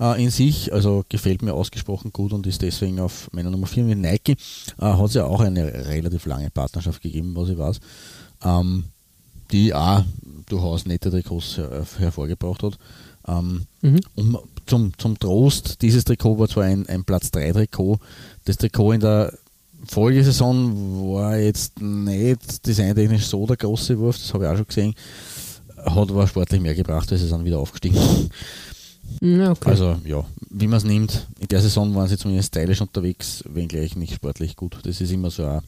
[0.00, 3.84] äh, in sich, also gefällt mir ausgesprochen gut und ist deswegen auf meiner Nummer 4
[3.84, 4.36] mit Nike.
[4.78, 7.80] Äh, hat es ja auch eine relativ lange Partnerschaft gegeben, was ich weiß,
[8.44, 8.84] ähm,
[9.52, 10.04] die auch
[10.46, 12.78] durchaus nette Trikots her hervorgebracht hat.
[13.28, 14.00] Ähm, mhm.
[14.14, 17.98] um, zum, zum Trost, dieses Trikot war zwar ein, ein Platz 3 Trikot,
[18.44, 19.32] das Trikot in der
[19.88, 24.94] Folgesaison war jetzt nicht designtechnisch so der große Wurf, das habe ich auch schon gesehen,
[25.84, 27.98] hat aber sportlich mehr gebracht, weil sie sind wieder aufgestiegen.
[29.20, 29.70] Okay.
[29.70, 31.26] Also ja, wie man es nimmt.
[31.40, 34.78] In der Saison waren sie zumindest stylisch unterwegs, wenngleich nicht sportlich gut.
[34.82, 35.60] Das ist immer so ein,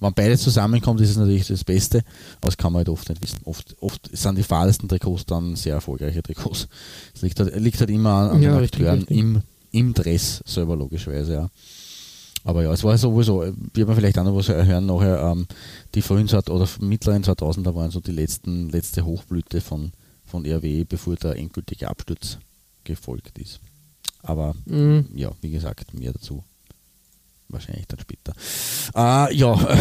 [0.00, 1.98] wenn beides zusammenkommt, ist es natürlich das Beste,
[2.38, 3.38] aber das kann man halt oft nicht wissen.
[3.44, 6.68] Oft, oft sind die fadesten Trikots dann sehr erfolgreiche Trikots.
[7.14, 9.16] Es liegt halt, liegt halt immer an, an ja, den Akteuren richtig.
[9.16, 11.50] Im, im Dress selber logischerweise, ja.
[12.44, 15.46] Aber ja, es war sowieso, wird man vielleicht auch noch was hören nachher, ähm,
[15.94, 19.92] die frühen oder mittleren 2000er waren so die letzten, letzte Hochblüte von,
[20.24, 22.38] von RWE, bevor der endgültige Absturz
[22.84, 23.60] gefolgt ist.
[24.22, 25.06] Aber mhm.
[25.14, 26.44] ja, wie gesagt, mehr dazu
[27.52, 28.32] wahrscheinlich dann später.
[28.94, 29.58] Äh, ja,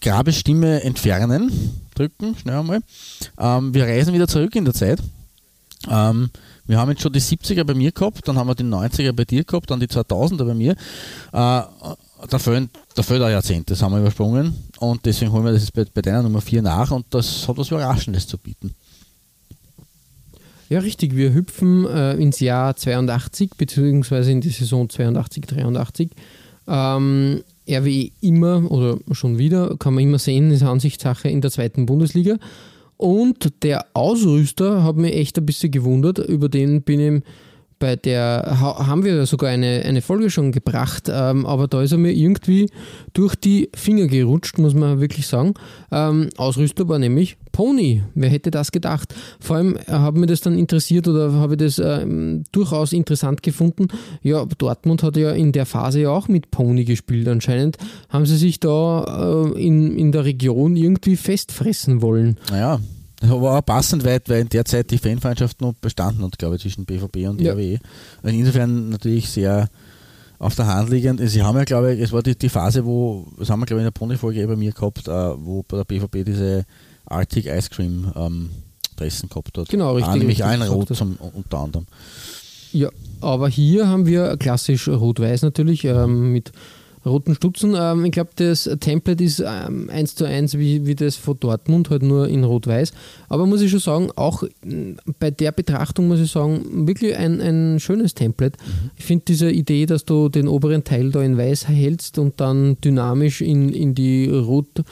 [0.00, 1.50] Grabestimme entfernen,
[1.94, 2.80] drücken, schnell einmal.
[3.38, 5.00] Ähm, wir reisen wieder zurück in der Zeit.
[5.88, 6.30] Ähm,
[6.66, 9.24] wir haben jetzt schon die 70er bei mir gehabt, dann haben wir die 90er bei
[9.24, 10.72] dir gehabt, dann die 2000er bei mir.
[10.72, 10.76] Äh,
[11.32, 15.70] da fehlen, da fehlt ein Jahrzehnt, das haben wir übersprungen und deswegen holen wir das
[15.70, 18.74] bei, bei deiner Nummer 4 nach und das hat was Überraschendes zu bieten.
[20.74, 21.14] Ja, richtig.
[21.14, 26.10] Wir hüpfen äh, ins Jahr 82, beziehungsweise in die Saison 82, 83.
[26.66, 31.86] Ähm, RWE immer oder schon wieder, kann man immer sehen, ist Ansichtssache in der zweiten
[31.86, 32.38] Bundesliga.
[32.96, 37.22] Und der Ausrüster hat mich echt ein bisschen gewundert, über den bin ich
[37.78, 41.92] bei der ha haben wir sogar eine, eine Folge schon gebracht, ähm, aber da ist
[41.92, 42.68] er mir irgendwie
[43.12, 45.54] durch die Finger gerutscht, muss man wirklich sagen.
[45.90, 48.02] Ähm, Ausrüster war nämlich Pony.
[48.14, 49.14] Wer hätte das gedacht?
[49.40, 53.42] Vor allem äh, hat mir das dann interessiert oder habe ich das ähm, durchaus interessant
[53.42, 53.88] gefunden.
[54.22, 57.28] Ja, Dortmund hat ja in der Phase ja auch mit Pony gespielt.
[57.28, 62.38] Anscheinend haben sie sich da äh, in, in der Region irgendwie festfressen wollen.
[62.50, 62.80] Naja,
[63.22, 66.62] war auch passend weit, weil in der Zeit die Fanfeindschaft noch bestanden hat, glaube ich,
[66.62, 67.52] zwischen BVB und Ja.
[67.54, 67.78] RWE.
[68.22, 69.68] Also insofern natürlich sehr
[70.38, 71.20] auf der Hand liegend.
[71.24, 73.80] Sie haben ja, glaube ich, es war die, die Phase, wo, das haben wir, glaube
[73.80, 76.64] ich, in der Pony-Folge eh bei mir gehabt, äh, wo bei der BVB diese
[77.06, 78.50] Arctic Ice Cream ähm,
[78.96, 79.68] Dressen gehabt hat.
[79.68, 81.86] Genau, richtig, Ah, nämlich richtig, ein gesagt Rot zum, unter anderem.
[82.72, 82.88] Ja,
[83.20, 86.52] aber hier haben wir klassisch rot-weiß natürlich ähm, mit
[87.04, 87.74] roten Stutzen.
[87.78, 91.90] Ähm, ich glaube, das Template ist ähm, eins zu eins wie, wie das von Dortmund,
[91.90, 92.92] halt nur in rot-weiß.
[93.28, 97.40] Aber muss ich schon sagen, auch mh, bei der Betrachtung muss ich sagen, wirklich ein,
[97.40, 98.58] ein schönes Template.
[98.96, 102.76] Ich finde diese Idee, dass du den oberen Teil da in weiß hältst und dann
[102.82, 104.82] dynamisch in, in die rot,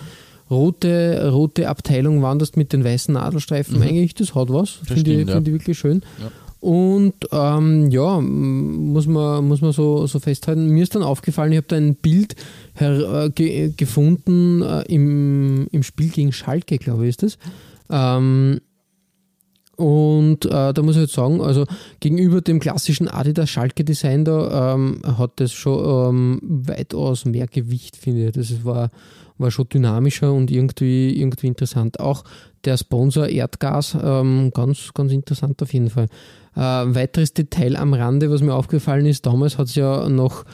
[0.50, 4.70] rote, rote Abteilung wanderst mit den weißen Nadelstreifen, eigentlich, das hat was.
[4.84, 6.02] Finde ich, find ich wirklich schön.
[6.20, 6.30] Ja.
[6.62, 10.68] Und ähm, ja, muss man, muss man so, so festhalten.
[10.68, 12.36] Mir ist dann aufgefallen, ich habe da ein Bild
[12.74, 17.38] her, äh, ge, gefunden äh, im, im Spiel gegen Schalke, glaube ich, ist das.
[17.90, 18.60] Ähm,
[19.76, 21.66] und äh, da muss ich jetzt sagen, also
[21.98, 27.96] gegenüber dem klassischen Adidas Schalke Design da ähm, hat das schon ähm, weitaus mehr Gewicht,
[27.96, 28.32] finde ich.
[28.34, 28.90] Das war,
[29.36, 31.98] war schon dynamischer und irgendwie, irgendwie interessant.
[31.98, 32.22] Auch
[32.64, 36.06] der Sponsor Erdgas, ähm, ganz, ganz interessant auf jeden Fall.
[36.56, 40.44] Äh, weiteres Detail am Rande, was mir aufgefallen ist, damals hat es ja noch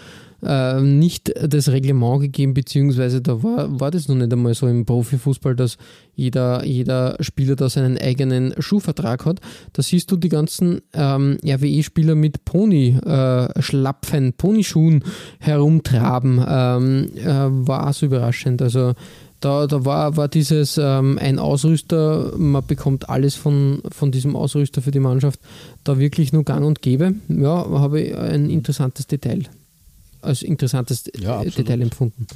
[0.43, 4.87] äh, nicht das Reglement gegeben, beziehungsweise da war, war das noch nicht einmal so im
[4.87, 5.79] Profifußball, dass
[6.15, 9.41] jeder, jeder Spieler da seinen eigenen Schuhvertrag hat.
[9.73, 15.03] Da siehst du die ganzen ähm, RWE-Spieler mit Pony-Schlapfen, Ponyschuhen
[15.41, 16.45] herumtraben.
[16.47, 17.27] Ähm, äh,
[17.67, 18.63] war auch so überraschend.
[18.63, 18.95] Also
[19.41, 24.83] da, da war, war dieses ähm, ein Ausrüster, man bekommt alles von, von diesem Ausrüster
[24.83, 25.39] für die Mannschaft,
[25.85, 27.15] da wirklich nur gang und gäbe.
[27.29, 29.45] Ja, habe ich ein interessantes Detail.
[30.23, 31.45] Als interessantes Ja.
[31.45, 32.27] Detail empfunden.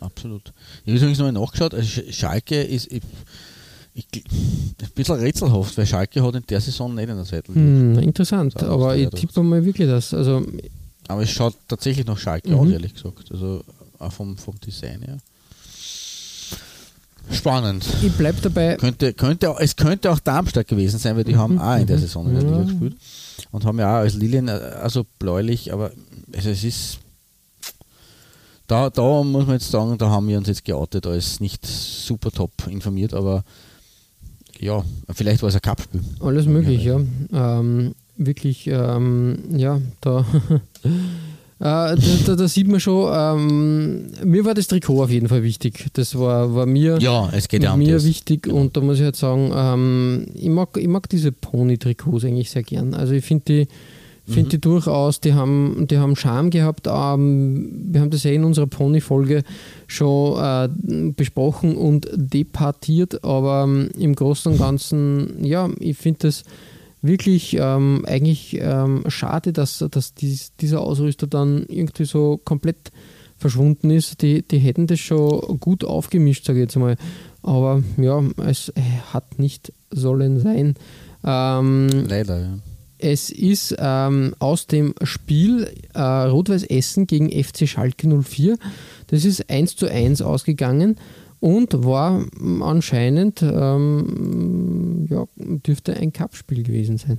[0.00, 0.52] Absolut.
[0.84, 3.02] Ich habe übrigens noch nachgeschaut, also Sch- Schalke ist ich,
[3.94, 7.54] ich, ein bisschen rätselhaft, weil Schalke hat in der Saison nicht in der Seite.
[7.54, 10.12] Hm, interessant, aber ich tippe mal wirklich das.
[10.12, 10.44] Also
[11.08, 12.58] Aber es schaut tatsächlich nach Schalke Mhm.
[12.58, 13.30] aus, ehrlich gesagt.
[13.32, 13.62] Also
[13.98, 15.16] auch vom, vom Design her.
[17.30, 17.84] Spannend.
[18.02, 21.76] ich bleibe dabei, Könnte, könnte, es könnte auch Darmstadt gewesen sein, weil die haben auch
[21.78, 22.62] in der Saison in der Liga Ja.
[22.64, 22.96] gespielt.
[23.50, 25.90] Und haben ja auch als Lilien, äh, also bläulich, aber
[26.34, 26.98] also es ist.
[28.68, 32.32] Da, da muss man jetzt sagen, da haben wir uns jetzt geoutet als nicht super
[32.32, 33.44] top informiert, aber
[34.58, 36.00] ja, vielleicht war es ein Cup-Spiel.
[36.20, 36.98] alles möglich, ja.
[37.32, 40.24] Ähm, wirklich, ähm, ja, da,
[41.58, 41.94] da,
[42.26, 45.86] da, da sieht man schon, ähm, mir war das Trikot auf jeden Fall wichtig.
[45.94, 48.04] Das war, war mir, Ja, es geht ja um mir das.
[48.04, 48.56] wichtig Genau.
[48.56, 52.62] und da muss ich halt sagen, ähm, ich, mag, ich mag diese Pony-Trikots eigentlich sehr
[52.62, 52.92] gern.
[52.94, 53.68] Also ich finde die,
[54.30, 54.50] find Mhm.
[54.50, 56.88] die durchaus, die haben, die haben Charme gehabt.
[56.88, 59.42] Ähm, wir haben das ja in unserer Pony-Folge
[59.86, 60.68] schon äh,
[61.16, 66.42] besprochen und departiert, aber ähm, im Großen und Ganzen, ja, ich finde das
[67.06, 72.92] wirklich ähm, eigentlich ähm, schade, dass, dass dies, dieser Ausrüster dann irgendwie so komplett
[73.38, 74.22] verschwunden ist.
[74.22, 76.96] Die, die hätten das schon gut aufgemischt, sage ich jetzt mal.
[77.42, 78.72] Aber ja, es
[79.12, 80.74] hat nicht sollen sein.
[81.24, 82.58] Ähm, Leider, ja.
[82.98, 88.56] es ist ähm, aus dem Spiel äh, Rot-Weiß Essen gegen FC Schalke 04.
[89.08, 90.96] Das ist 1 zu 1 ausgegangen
[91.40, 92.22] und war
[92.62, 97.18] anscheinend, ähm, ja, dürfte ein Cup-Spiel gewesen sein.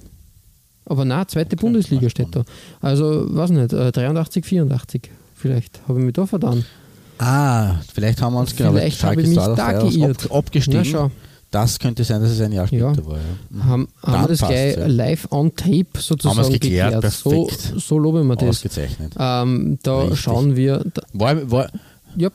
[0.86, 2.44] Aber na, zweite Bundesliga steht da.
[2.82, 5.82] Also, weiß nicht, äh, 83, 84 vielleicht.
[5.88, 6.66] Habe ich mich da verdammt.
[7.20, 10.26] Ah, vielleicht haben wir uns genau, Vielleicht habe ich mich da geirrt.
[10.26, 10.80] Ab, abgestiegen.
[10.80, 11.12] Na schau,
[11.50, 13.06] Das könnte sein, dass es ein Jahr später Ja.
[13.06, 13.18] war.
[13.18, 13.64] Ja.
[13.66, 14.86] haben, haben wir das gleich ja.
[14.88, 18.50] live on tape sozusagen Haben wir's geklärt, So, so loben wir das.
[18.50, 19.14] Ausgezeichnet.
[19.18, 20.20] Ähm, da Richtig.
[20.20, 21.70] schauen wir, da, War, war,
[22.16, 22.30] ja,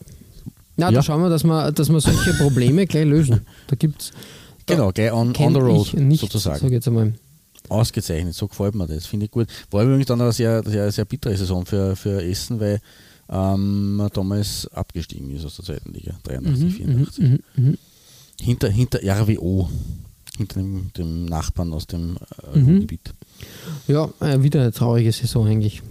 [0.76, 0.92] na, Ja.
[0.92, 3.40] da schauen wir, dass wir, dass wir solche Probleme gleich lösen.
[3.68, 4.12] Da gibt es
[4.66, 6.60] genau, gleich on, on the road ich nicht, sozusagen.
[6.60, 7.12] sag jetzt einmal.
[7.68, 9.46] Ausgezeichnet, so gefällt mir das, finde ich gut.
[9.70, 12.80] War übrigens dann eine sehr, sehr, sehr bittere Saison für, für Essen, weil
[13.30, 17.24] ähm, man damals abgestiegen ist aus der zweiten Liga, 83, 84.
[17.24, 17.78] Mhm, mhm.
[18.40, 19.68] Hinter, hinter RWO,
[20.36, 22.16] hinter dem, dem Nachbarn aus dem
[22.52, 22.80] äh, Mhm.
[22.80, 23.14] Gebiet.
[23.86, 25.82] Ja, äh, wieder eine traurige Saison eigentlich.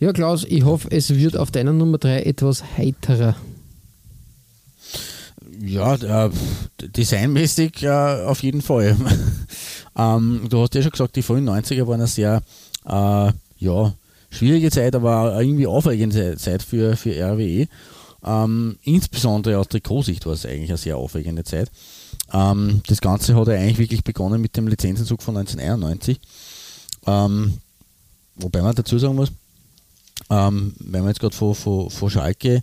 [0.00, 3.36] Ja, Klaus, ich hoffe, es wird auf deiner Nummer 3 etwas heiterer.
[5.66, 6.30] Ja, äh,
[6.82, 7.88] designmäßig äh,
[8.24, 8.96] auf jeden Fall.
[9.96, 12.42] Ähm, du hast ja schon gesagt, die frühen 90er waren eine sehr
[12.84, 13.94] äh, ja,
[14.28, 17.68] schwierige Zeit, aber irgendwie aufregende Zeit für, für RWE.
[18.24, 21.70] Ähm, insbesondere aus Trikotsicht war es eigentlich eine sehr aufregende Zeit.
[22.32, 26.18] Ähm, das Ganze hat ja eigentlich wirklich begonnen mit dem Lizenzentzug von 1991.
[27.06, 27.58] Ähm,
[28.34, 29.30] wobei man dazu sagen muss,
[30.30, 31.54] ähm, wenn wir jetzt gerade von,
[31.90, 32.62] von Schalke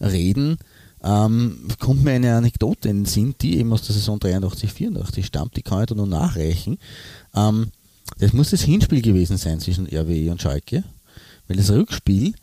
[0.00, 0.58] reden,
[1.04, 5.26] ähm, kommt mir eine Anekdote in den Sinn, die eben aus der Saison 83, 84
[5.26, 6.78] stammt, die kann ich da noch nachreichen.
[7.34, 7.68] Ähm,
[8.18, 10.82] das muss das Hinspiel gewesen sein zwischen RWE und Schalke,
[11.46, 12.34] weil das Rückspiel,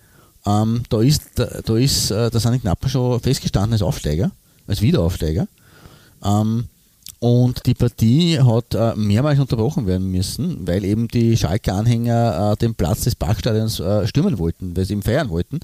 [0.46, 4.32] ähm, da ist, da, da ist äh, der Sani Knapper schon festgestanden als Aufsteiger,
[4.68, 5.48] als Wiederaufsteiger.
[6.24, 6.66] Ähm,
[7.20, 12.76] und die Partie hat äh, mehrmals unterbrochen werden müssen, weil eben die Schalke-Anhänger äh, den
[12.76, 15.60] Platz des Parkstadions äh, stürmen wollten, weil sie ihm feiern wollten.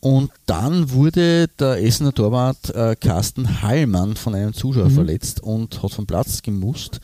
[0.00, 4.94] Und dann wurde der Essener Torwart äh, Carsten Hallmann von einem Zuschauer mhm.
[4.94, 7.00] verletzt und hat vom Platz gemusst.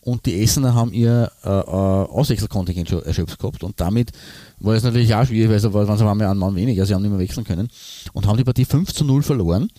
[0.00, 3.62] Und die Essener haben ihr äh, äh, Auswechselkontingent erschöpft gehabt.
[3.62, 4.12] Und damit
[4.58, 7.10] war es natürlich auch schwierig, weil sie waren waren einen Mann weniger, sie haben nicht
[7.10, 7.68] mehr wechseln können.
[8.14, 9.70] Und haben die Partie 5 zu 0 verloren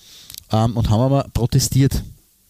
[0.51, 2.03] ähm, und haben aber protestiert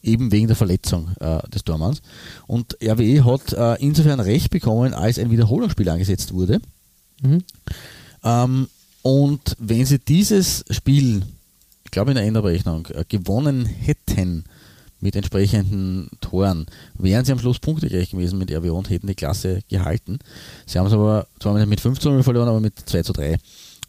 [0.04, 2.02] eben wegen der Verletzung äh, des Tormanns.
[2.48, 6.60] Und RWE hat äh, insofern recht bekommen, als ein Wiederholungsspiel angesetzt wurde.
[7.22, 7.44] Mhm.
[8.24, 8.68] Ähm,
[9.02, 11.24] und wenn sie dieses Spiel,
[11.86, 14.46] ich glaube in der Endabrechnung, äh, gewonnen hätten
[15.02, 16.66] mit entsprechenden Toren,
[16.98, 20.20] wären sie am Schluss punktegleich gewesen mit RWO und hätten die Klasse gehalten.
[20.66, 23.38] Sie haben es aber zwar mit 15 0 verloren, aber mit 2 zu 3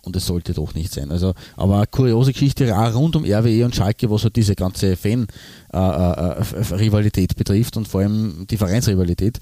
[0.03, 1.11] und es sollte doch nicht sein.
[1.11, 7.35] Also, aber kuriose Geschichte rund um RWE und Schalke, was halt diese ganze Fan-Rivalität äh,
[7.35, 9.39] äh, betrifft und vor allem die Vereinsrivalität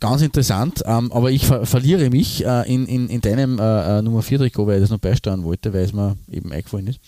[0.00, 4.02] ganz interessant, ähm, aber ich ver verliere mich äh, in, in, in deinem äh, äh
[4.02, 7.00] Nummer 4 Trikot, weil ich das noch beisteuern wollte, weil es mir eben eingefallen ist.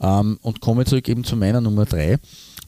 [0.00, 2.18] Ähm, und komme zurück eben zu meiner Nummer 3.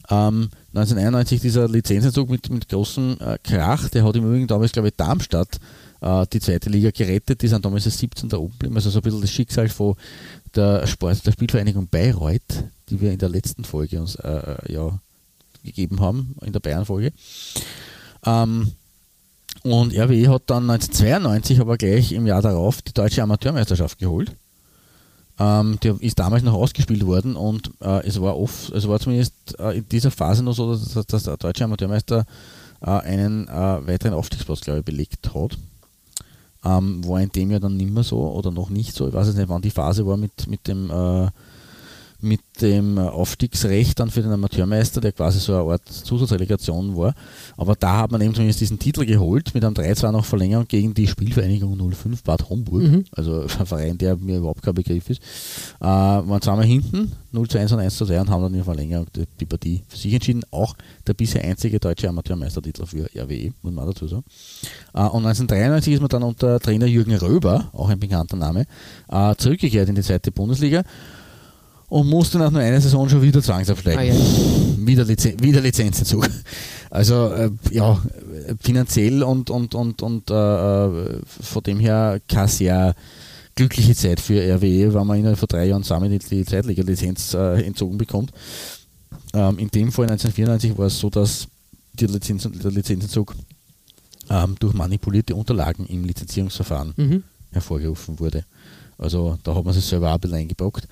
[0.09, 4.89] Ähm, 1991 dieser Lizenzentzug mit, mit großem äh, Krach, der hat im Übrigen damals, glaube
[4.89, 5.59] ich, Darmstadt
[6.01, 7.41] äh, die zweite Liga gerettet.
[7.41, 8.29] Die sind damals als 17.
[8.29, 8.75] da oben geblieben.
[8.75, 9.95] Also so ein bisschen das Schicksal von
[10.55, 14.99] der Sport, der Spielvereinigung Bayreuth, die wir in der letzten Folge uns äh, ja,
[15.63, 17.11] gegeben haben, in der Bayern-Folge.
[18.25, 18.73] Ähm,
[19.63, 24.35] und RWE hat dann 1992 aber gleich im Jahr darauf die deutsche Amateurmeisterschaft geholt.
[25.39, 29.33] Ähm, die ist damals noch ausgespielt worden und äh, es war oft, also war zumindest
[29.57, 32.25] äh, in dieser Phase noch so, dass, dass der deutsche Amateurmeister
[32.81, 35.57] äh, einen äh, weiteren Aufstiegsplatz, glaube ich, belegt hat.
[36.65, 39.07] Ähm, war in dem Jahr dann nicht mehr so oder noch nicht so.
[39.07, 41.29] Ich weiß nicht, wann die Phase war mit, mit dem äh,
[42.23, 47.13] mit dem Aufstiegsrecht dann für den Amateurmeister, der quasi so eine Art Zusatzrelegation war.
[47.57, 50.93] Aber da hat man eben zumindest diesen Titel geholt, mit einem 3-2 noch Verlängerung gegen
[50.93, 53.05] die Spielvereinigung 05 Bad Homburg, mhm.
[53.11, 55.21] also ein Verein, der mir überhaupt kein Begriff ist.
[55.79, 58.63] Äh, waren zweimal hinten, 0 zu 1 und 1 zu 2 und haben dann in
[58.63, 60.43] Verlängerung die, die, Partie für sich entschieden.
[60.51, 64.23] Auch der bisher einzige deutsche Amateurmeistertitel für RWE, muss man dazu sagen.
[64.93, 68.65] Äh, und 1993 ist man dann unter Trainer Jürgen Röber, auch ein bekannter Name,
[69.09, 70.83] äh, zurückgekehrt in die zweite Bundesliga
[71.93, 73.99] und musste nach nur einer Saison schon wieder zwangsabsteigen.
[73.99, 74.15] Ah, ja.
[74.77, 76.27] wieder, Lizen wieder Lizenzzug.
[76.89, 78.01] Also äh, ja,
[78.59, 82.95] finanziell und, und, und, und äh, äh von dem her keine sehr
[83.53, 87.61] glückliche Zeit für RWE, weil man innerhalb von drei Jahren zusammen die, die Zweitliga-Lizenz äh,
[87.61, 88.31] entzogen bekommt.
[89.35, 91.47] Ähm, in dem Fall 1994 war es so, dass
[91.93, 93.35] die Lizenz, der Lizenzzug
[94.31, 97.23] ähm, durch manipulierte Unterlagen im Lizenzierungsverfahren mhm.
[97.51, 98.45] hervorgerufen wurde.
[98.97, 100.87] Also da hat man sich selber auch ein bisschen eingebrockt.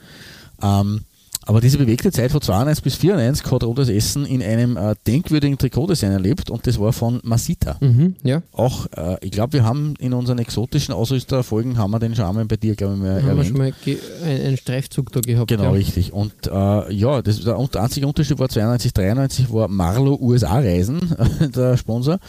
[0.61, 1.01] Ähm,
[1.43, 5.57] aber diese bewegte Zeit von 92 bis 94 hat Rotes Essen in einem äh, denkwürdigen
[5.57, 7.77] Trikotdesign erlebt und das war von Masita.
[7.79, 8.43] Mhm, ja.
[8.51, 12.45] Auch, äh, ich glaube, wir haben in unseren exotischen Ausrüsterfolgen, haben wir den schon einmal
[12.45, 13.55] bei dir, glaube ich, mal haben erwähnt.
[13.57, 15.49] wir schon mal einen Streifzug da gehabt.
[15.49, 15.71] Genau, ja.
[15.71, 16.13] richtig.
[16.13, 20.99] Und äh, ja, das, der einzige Unterschied war 92, 93 war Marlo USA-Reisen,
[21.55, 22.19] der Sponsor.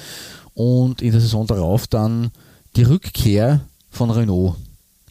[0.54, 2.30] Und in der Saison darauf dann
[2.76, 3.60] die Rückkehr
[3.90, 4.56] von Renault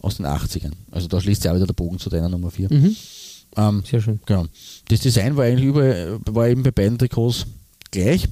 [0.02, 0.74] aus den 80ern.
[0.92, 2.74] Also da schließt sich auch wieder der Bogen zu deiner Nummer 4.
[2.74, 2.96] Mhm.
[3.58, 4.20] Ähm, Sehr schön.
[4.26, 4.46] Genau.
[4.88, 7.46] Das Design war eigentlich über, war eben bei beiden Trikots
[7.92, 8.28] gleich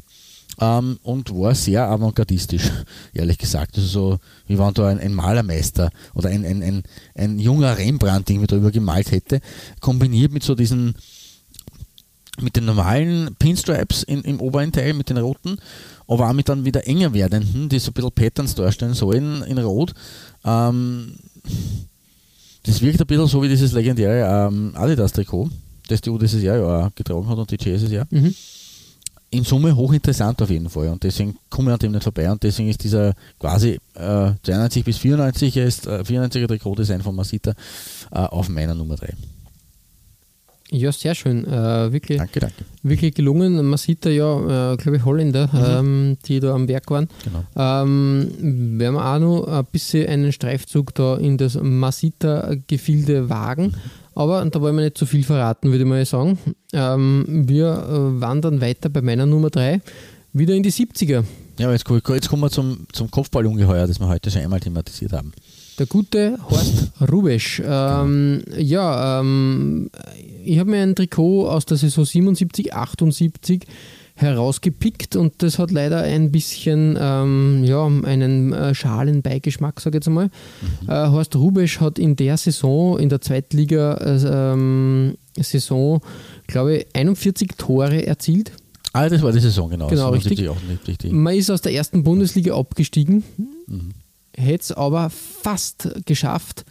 [0.60, 2.72] ähm, und war sehr avantgardistisch,
[3.14, 3.76] ehrlich gesagt.
[3.78, 6.84] Also so, wie wenn da ein, ein Malermeister oder ein, ein, ein,
[7.16, 9.42] ein junger Rembrandt irgendwie drüber gemalt hätte,
[9.80, 10.96] kombiniert mit so diesen
[12.42, 15.58] mit den normalen Pinstripes in, im oberen Teil, mit den roten,
[16.08, 19.58] aber auch mit dann wieder enger werdenden, die so ein bisschen Patterns darstellen sollen in
[19.58, 19.94] Rot.
[20.46, 21.16] Ähm,
[22.64, 25.50] das wirkt ein bisschen so wie dieses legendäre ähm, Adidas-Trikot,
[25.88, 28.08] das die U dieses Jahr ja auch getragen hat und die Jay dieses Jahr.
[28.10, 28.34] Mhm.
[29.32, 32.42] In Summe hochinteressant auf jeden Fall und deswegen komme ich an dem nicht vorbei und
[32.42, 37.52] deswegen ist dieser quasi äh, 92 bis 94 ist äh, 94er Trikot-Design von Masita
[38.12, 39.14] äh, auf meiner Nummer 3.
[40.72, 41.46] Ja, sehr schön.
[41.48, 42.56] Äh, wirklich, Danke, danke.
[42.84, 43.66] wirklich gelungen.
[43.66, 45.50] Man sieht da ja, äh, glaube ich, Holländer,
[45.80, 47.08] ähm, die da am Werk waren.
[47.24, 47.44] Genau.
[47.56, 48.30] Ähm,
[48.80, 53.74] werden wir auch noch ein bisschen einen Streifzug da in das Masita-Gefilde wagen.
[54.16, 56.38] Aber da wollen wir nicht zu viel verraten, würde ich mal sagen.
[56.74, 59.82] Ähm, wir äh, wandern weiter bei meiner Nummer 3
[60.34, 61.24] wieder in die 70er.
[61.58, 64.60] Ja, aber jetzt, kommen- jetzt kommen wir zum, zum Kopfballungeheuer, das wir heute schon einmal
[64.60, 65.32] thematisiert haben.
[65.80, 67.62] Der gute Horst Rubesch.
[67.66, 69.90] Ähm, ja, ähm,
[70.44, 73.64] ich habe mir ein Trikot aus der Saison 77, 78
[74.16, 80.02] herausgepickt und das hat leider ein bisschen ähm, ja, einen äh, schalen Beigeschmack, sage ich
[80.02, 80.30] jetzt einmal.
[80.88, 85.16] Äh, Horst Rubesch hat in der Saison, in der Zweitliga äh, ähm,
[86.48, 88.52] glaube ich, 41 Tore erzielt.
[88.92, 89.88] Ah, das war die Saison, genau.
[89.88, 90.50] Genau, 77, richtig.
[90.50, 93.24] 78, die- Man ist aus der ersten Bundesliga abgestiegen,
[94.40, 96.66] hätte es aber fast geschafft,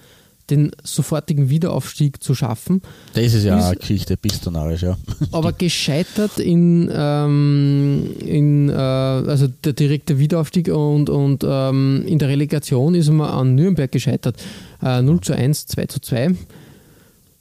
[0.51, 2.81] den sofortigen Wiederaufstieg zu schaffen,
[3.13, 4.97] Das ist ja Ist- eine Geschichte, pistonarisch, ja.
[5.33, 12.29] aber gescheitert in, ähm, in äh, also der direkte Wiederaufstieg und, und ähm, in der
[12.31, 14.37] Relegation ist man an Nürnberg gescheitert.
[14.83, 16.31] Äh, 0 zu 1, 2 zu 2.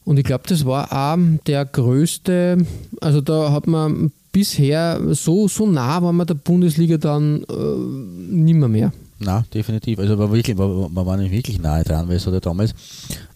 [0.04, 1.18] Und ich glaube, das war auch
[1.48, 2.58] der größte,
[3.00, 8.68] also da hat man bisher so, so nah war man der Bundesliga dann äh, nimmer
[8.68, 8.92] mehr.
[9.20, 10.00] Na, definitiv.
[10.00, 12.74] Also war wirklich, war, man war nicht wirklich nahe dran, weil es hat ja damals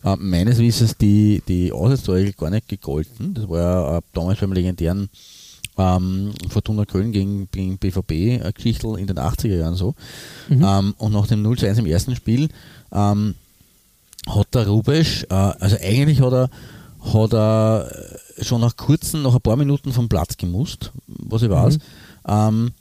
[0.03, 3.33] äh, meines Wissens die, die Auswärtsregel gar nicht gegolten.
[3.33, 5.09] Das war ja äh, damals beim legendären
[5.77, 9.95] ähm, Fortuna Köln gegen, gegen BVB äh, in den 80er Jahren so.
[10.49, 12.49] Ähm, und nach dem 0 zu 1 im ersten Spiel
[12.91, 13.35] ähm,
[14.27, 16.49] hat der Rubesch, äh, also eigentlich hat er,
[17.13, 17.91] hat er
[18.37, 21.79] äh, schon nach kurzen, nach ein paar Minuten vom Platz gemusst, was ich weiß,
[22.27, 22.71] ähm,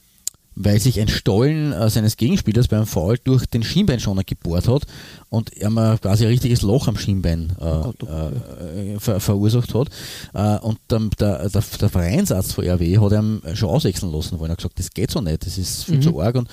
[0.55, 4.83] weil sich ein Stollen äh, seines Gegenspielers beim Foul durch den Schienbeinschoner gebohrt hat
[5.29, 9.89] und er mal quasi ein richtiges Loch am Schienbein äh, äh, ver verursacht hat.
[10.35, 14.51] Äh, und der, der, der, Vereinsarzt von RW hat ihm schon auswechseln lassen wollen.
[14.51, 16.37] Er hat gesagt, das geht so nicht, das ist viel zu arg.
[16.37, 16.49] Und,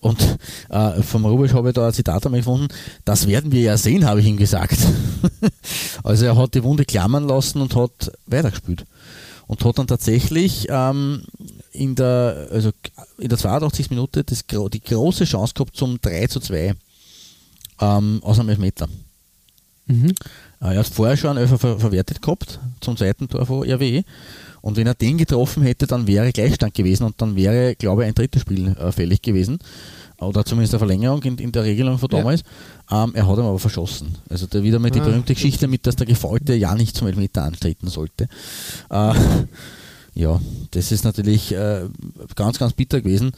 [0.00, 0.38] und
[0.70, 2.68] äh, vom Rubisch habe ich da ein Zitat einmal gefunden,
[3.04, 4.78] das werden wir ja sehen, habe ich ihm gesagt.
[6.02, 8.84] also er hat die Wunde klammern lassen und hat weitergespielt.
[9.46, 11.22] Und hat dann tatsächlich ähm,
[11.76, 12.70] in, der, also
[13.18, 13.90] in der 82.
[13.90, 16.74] Minute das, die große Chance gehabt zum 3 zu 2
[17.80, 18.88] ähm, aus einem Elfmeter.
[19.86, 20.10] Mhm.
[20.60, 24.02] Äh, Er hat vorher schon einen Elfer ver verwertet gehabt zum zweiten Tor von RWE.
[24.62, 28.08] Und wenn er den getroffen hätte, dann wäre Gleichstand gewesen und dann wäre, glaube ich,
[28.08, 29.58] ein drittes Spiel äh, fällig gewesen.
[30.18, 32.18] Oder zumindest eine Verlängerung in, in der Regelung von Ja.
[32.18, 32.40] damals.
[32.90, 34.16] Ähm, er hat ihn aber verschossen.
[34.28, 35.04] Also da wieder mal die Ah.
[35.04, 38.26] berühmte Geschichte mit, dass der Gefaulte ja nicht zum Elfmeter antreten sollte.
[38.90, 39.12] Äh,
[40.16, 40.40] ja,
[40.70, 41.82] das ist natürlich äh,
[42.34, 43.32] ganz, ganz bitter gewesen.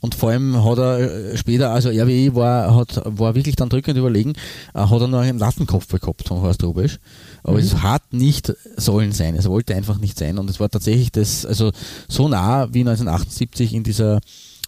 [0.00, 3.98] Und vor allem hat er äh, später, also RWE war, hat, war wirklich dann drückend
[3.98, 4.32] überlegen,
[4.74, 6.98] äh, hat er nur einen Lattenkopf gehabt von Horst Rubesch.
[7.44, 9.36] Aber es hat nicht sollen sein.
[9.36, 10.38] Es wollte einfach nicht sein.
[10.38, 11.70] Und es war tatsächlich das, also
[12.08, 14.20] so nah wie 1978 in dieser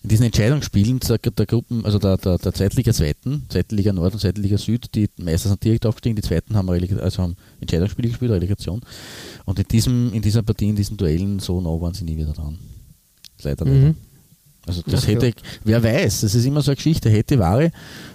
[0.05, 4.21] in diesen Entscheidungsspielen der, der Gruppen, also der, der, der Zweitliga Zweiten, Zweitliga Nord und
[4.21, 8.31] Zweitliga Süd, die Meister sind direkt aufgestiegen, die Zweiten haben, Relega- also haben Entscheidungsspiele gespielt,
[8.31, 8.83] Relegation.
[9.47, 12.33] Und in, diesem, in dieser Partie, in diesen Duellen, so nah waren sie nie wieder
[12.35, 12.59] dran.
[13.43, 13.77] Leider, leider.
[13.79, 13.95] Mhm.
[14.67, 15.33] Also das Ach hätte, ja.
[15.65, 17.71] wer weiß, das ist immer so eine Geschichte, hätte, Ware.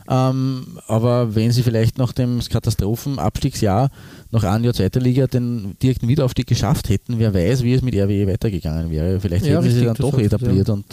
[0.10, 3.92] Ähm, aber wenn sie vielleicht nach dem Katastrophenabstiegsjahr
[4.32, 7.94] nach einem Jahr zweiter Liga den direkten Wiederaufstieg geschafft hätten, wer weiß, wie es mit
[7.96, 9.20] RWE weitergegangen wäre.
[9.20, 10.86] Vielleicht Ja, hätten sie richtig, dann du doch etabliert und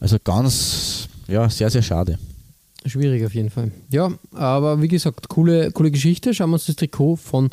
[0.00, 2.18] also ganz, ja, sehr, sehr schade.
[2.86, 3.72] Schwierig auf jeden Fall.
[3.90, 6.32] Ja, aber wie gesagt, coole, coole Geschichte.
[6.32, 7.50] Schauen wir uns das Trikot von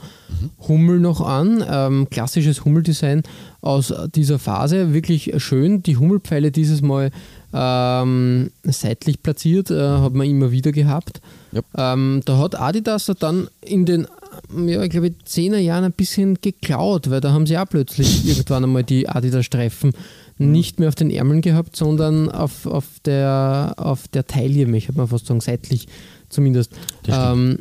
[0.67, 1.63] Hummel noch an.
[1.67, 3.23] Ähm, klassisches Hummeldesign
[3.61, 4.93] aus dieser Phase.
[4.93, 5.81] Wirklich schön.
[5.81, 7.11] Die Hummelpfeile dieses Mal
[7.53, 11.21] ähm, seitlich platziert, äh, hat man immer wieder gehabt.
[11.51, 11.93] Ja.
[11.93, 14.07] Ähm, da hat Adidas dann in den,
[14.55, 18.63] ja, ich glaube, 10er Jahren ein bisschen geklaut, weil da haben sie auch plötzlich irgendwann
[18.63, 19.93] einmal die Adidas-Streifen
[20.37, 24.97] nicht mehr auf den Ärmeln gehabt, sondern auf, auf, der, auf der Taille, ich habe
[24.97, 25.87] mal fast sagen, seitlich
[26.29, 26.71] zumindest.
[27.03, 27.59] Das Ähm,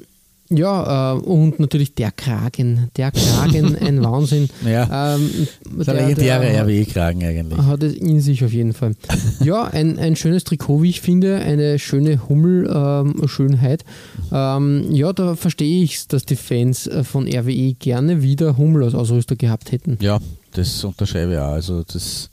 [0.51, 2.91] ja, äh, und natürlich der Kragen.
[2.97, 4.49] Der Kragen, ein Wahnsinn.
[4.65, 5.17] Ja.
[5.17, 5.49] Ähm,
[5.87, 7.59] Der legendäre RWE-Kragen eigentlich.
[7.59, 8.95] hat es in sich auf jeden Fall.
[9.41, 13.85] Ja, ein, ein schönes Trikot, wie ich finde, eine schöne Hummel-Schönheit.
[14.33, 18.85] Ähm, ja, da verstehe ich es, dass die Fans äh, von RWE gerne wieder Hummel
[18.85, 19.99] als Ausrüster gehabt hätten.
[20.01, 20.21] Ja,
[20.53, 21.53] das unterschreibe ich auch.
[21.53, 22.31] Also das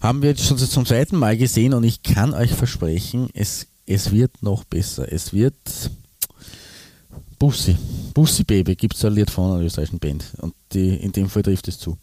[0.00, 4.12] haben wir jetzt schon zum zweiten Mal gesehen und ich kann euch versprechen, es, es
[4.12, 5.10] wird noch besser.
[5.12, 5.54] Es wird
[7.38, 7.76] Bussi.
[8.14, 11.42] Bussi Baby gibt es ein Lied von einer österreichischen Band und die, in dem Fall
[11.42, 11.96] trifft es zu.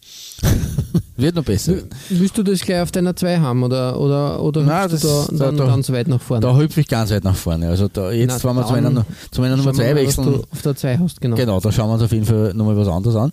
[1.16, 1.74] wird noch besser.
[2.08, 5.36] Willst du das gleich auf deiner 2 haben oder, oder, oder Nein, das- da, da-
[5.46, 6.40] dann da- ganz weit nach vorne?
[6.40, 7.68] Da hüpfe ich ganz weit nach vorne.
[7.68, 10.06] Also da, jetzt, Na, wenn wir zu meiner, zu meiner Nummer Schauen wir 2 mal,
[10.06, 11.36] was wechseln, du auf der 2 hast, genau.
[11.36, 13.30] Genau, da schauen wir uns auf jeden Fall nochmal was anderes an.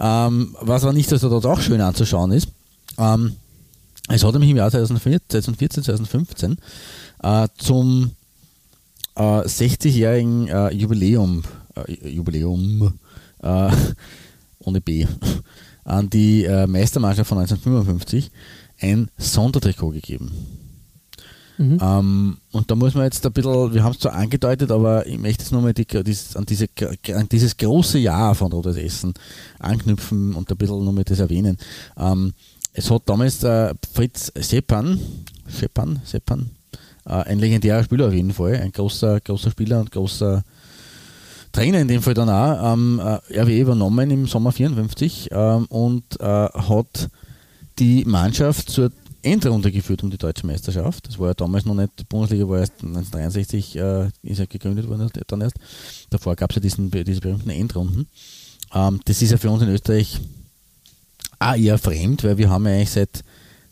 [0.00, 2.48] Ähm, was aber nicht dass dort auch schön anzuschauen ist.
[2.98, 3.36] Ähm,
[4.08, 6.56] es hat nämlich im Jahr 2014, 2015
[7.22, 8.12] äh, zum
[9.16, 11.42] äh, 60-jährigen äh, Jubiläum,
[11.74, 12.98] äh, Jubiläum
[13.42, 13.70] äh,
[14.60, 15.06] ohne B,
[15.84, 18.30] an die äh, Meistermannschaft von 1955
[18.80, 20.30] ein Sondertrikot gegeben.
[21.58, 21.78] Mhm.
[21.80, 25.18] Ähm, und da muss man jetzt ein bisschen, wir haben es zwar angedeutet, aber ich
[25.18, 26.68] möchte jetzt nochmal die, dieses, an, diese,
[27.14, 29.14] an dieses große Jahr von Rotes Essen
[29.58, 31.56] anknüpfen und ein bisschen nochmal das erwähnen.
[31.96, 32.34] Ähm,
[32.76, 35.00] es hat damals äh, Fritz Seppan,
[35.48, 36.50] Seppan, Seppan,
[37.06, 40.44] äh, ein legendärer Spieler auf jeden Fall, ein großer, großer Spieler und großer
[41.52, 46.20] Trainer in dem Fall dann auch, ähm, äh, RWE übernommen im Sommer 54 ähm, und
[46.20, 47.08] äh, hat
[47.78, 51.08] die Mannschaft zur Endrunde geführt um die deutsche Meisterschaft.
[51.08, 54.86] Das war ja damals noch nicht, die Bundesliga war erst 1963 äh, ist ja gegründet
[54.86, 55.56] worden dann erst.
[56.10, 58.06] Davor gab es ja diesen, diese berühmten Endrunden.
[58.74, 60.20] Ähm, das ist ja für uns in Österreich
[61.38, 63.24] auch eher fremd, weil wir haben ja eigentlich seit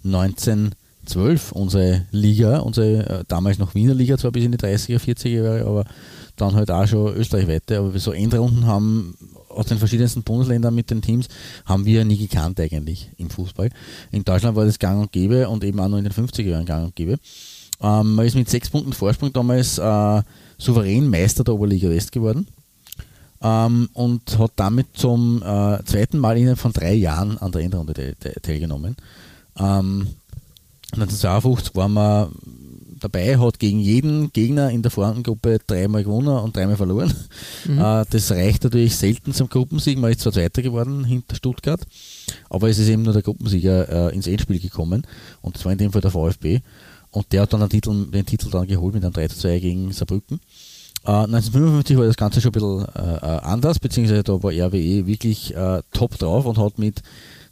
[0.04, 5.28] 1912 unsere Liga, unsere äh, damals noch Wiener Liga, zwar bis in die 30er, 40er
[5.28, 5.84] Jahre, aber
[6.36, 7.78] dann halt auch schon österreichweite.
[7.78, 9.16] Aber wir so Endrunden haben
[9.48, 11.28] aus den verschiedensten Bundesländern mit den Teams,
[11.64, 13.70] haben wir nie gekannt eigentlich im Fußball.
[14.10, 16.66] In Deutschland war das gang und gäbe und eben auch noch in den 50er Jahren
[16.66, 17.18] gang und gäbe.
[17.80, 20.22] Ähm, man ist mit sechs Punkten Vorsprung damals äh,
[20.58, 22.46] souverän Meister der Oberliga West geworden
[23.44, 27.92] ähm, und hat damit zum äh, zweiten Mal innerhalb von drei Jahren an der Endrunde
[27.92, 28.96] te te teilgenommen.
[29.58, 30.08] Ähm,
[30.92, 32.30] 1952 waren wir
[33.00, 37.12] dabei, hat gegen jeden Gegner in der Vorhandengruppe dreimal gewonnen und dreimal verloren.
[37.66, 37.78] Mhm.
[37.78, 39.98] Äh, das reicht natürlich selten zum Gruppensieg.
[39.98, 41.80] Man ist zwar Zweiter geworden hinter Stuttgart,
[42.48, 45.06] aber es ist eben nur der Gruppensieger äh, ins Endspiel gekommen
[45.42, 46.60] und das war in dem Fall der VfB.
[47.10, 49.92] Und der hat dann den Titel, den Titel dann geholt mit einem 3 2 gegen
[49.92, 50.40] Saarbrücken.
[51.06, 55.06] Uh, äh, 1955 war das Ganze schon ein bisschen uh, anders, beziehungsweise da war RWE
[55.06, 57.02] wirklich uh, top drauf und hat mit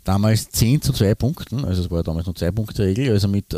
[0.05, 3.29] damals 10 zu 2 Punkten, also es war ja damals noch 2 Punkte Regel, also
[3.29, 3.55] mit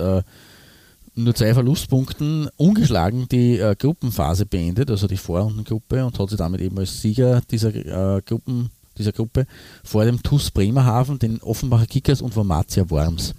[1.17, 6.77] nur zwei Verlustpunkten ungeschlagen die Gruppenphase beendet, also die Vorrundengruppe und hat sich damit eben
[6.77, 9.47] als Sieger dieser Gruppen dieser Gruppe
[9.85, 13.33] vor dem TuS Bremerhaven, den Offenbacher Kickers und Wormatia Worms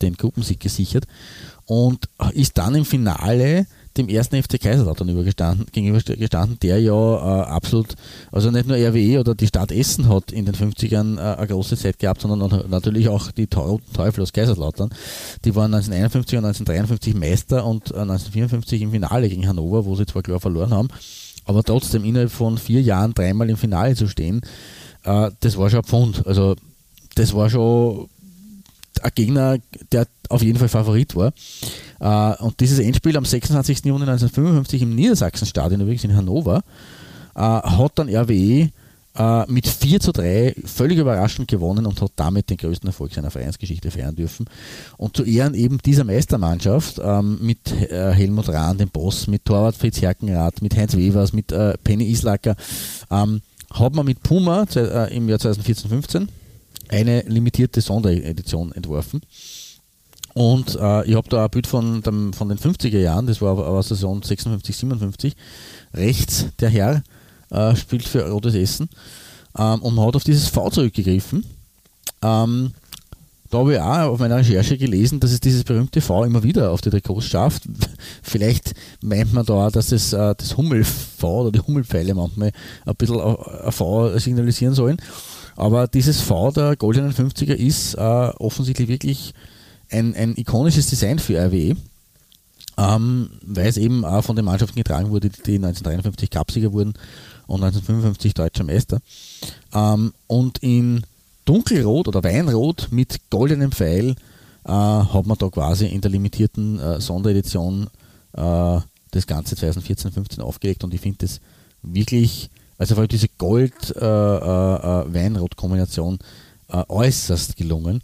[0.00, 1.04] den Gruppensieg gesichert
[1.66, 3.66] und ist dann im Finale
[3.96, 5.08] dem ersten FC Kaiserslautern
[5.72, 7.94] gegenübergestanden, der ja äh, absolut,
[8.32, 11.76] also nicht nur RWE oder die Stadt Essen hat in den 50ern äh, eine große
[11.76, 14.90] Zeit gehabt, sondern natürlich auch die Teufel aus Kaiserslautern.
[15.44, 20.06] Die waren 1951 und 1953 Meister und äh, 1954 im Finale gegen Hannover, wo sie
[20.06, 20.88] zwar klar verloren haben,
[21.44, 24.40] aber trotzdem innerhalb von vier Jahren dreimal im Finale zu stehen,
[25.04, 26.26] äh, das war schon ein Pfund.
[26.26, 26.56] Also
[27.14, 28.08] das war schon
[29.02, 29.58] ein Gegner,
[29.92, 31.32] der auf jeden Fall Favorit war.
[32.00, 33.84] Äh, und dieses Endspiel am 26.
[33.84, 36.62] Juni 1955 im Niedersachsenstadion, übrigens in Hannover,
[37.34, 38.70] äh, hat dann RWE
[39.18, 43.30] äh, mit 4 zu 3 völlig überraschend gewonnen und hat damit den größten Erfolg seiner
[43.30, 44.46] Vereinsgeschichte feiern dürfen.
[44.96, 50.00] Und zu Ehren eben dieser Meistermannschaft ähm, mit Helmut Rahn, dem Boss, mit Torwart Fritz
[50.02, 52.56] Herkenrath, mit Heinz Wevers, mit Penny Islacker,
[53.10, 53.40] ähm,
[53.72, 54.62] hat man mit Puma
[55.10, 56.28] im Jahr 2014-15
[56.88, 59.20] eine limitierte Sonderedition entworfen.
[60.34, 63.58] Und äh, ich habe da ein Bild von, dem, von den 50er Jahren, das war
[63.58, 65.34] aber Saison 56, 57.
[65.94, 67.02] Rechts der Herr
[67.50, 68.90] äh, spielt für Rotes Essen
[69.58, 71.44] ähm, und hat auf dieses V zurückgegriffen.
[72.22, 72.72] Ähm,
[73.50, 76.70] da habe ich auch auf meiner Recherche gelesen, dass es dieses berühmte V immer wieder
[76.70, 77.62] auf die Trikots schafft.
[78.22, 82.52] Vielleicht meint man da auch, dass es äh, das Hummel-V oder die Hummelpfeile manchmal
[82.84, 84.98] ein bisschen ein V signalisieren sollen.
[85.56, 89.34] Aber dieses V der goldenen 50er ist äh, offensichtlich wirklich
[89.90, 91.76] ein, ein ikonisches Design für RWE.
[92.78, 96.92] Ähm, weil es eben auch von den Mannschaften getragen wurde, die 1953 Cupsieger wurden
[97.46, 99.00] und 1955 deutscher Meister.
[99.72, 101.02] Ähm, und in
[101.46, 104.14] dunkelrot oder weinrot mit goldenem Pfeil
[104.66, 107.88] äh, hat man da quasi in der limitierten äh, Sonderedition
[108.34, 108.80] äh,
[109.12, 111.40] das Ganze 2014-15 aufgelegt und ich finde das
[111.82, 118.02] wirklich also vor allem diese Gold-Weinrot-Kombination äh, äh, äh, äußerst gelungen.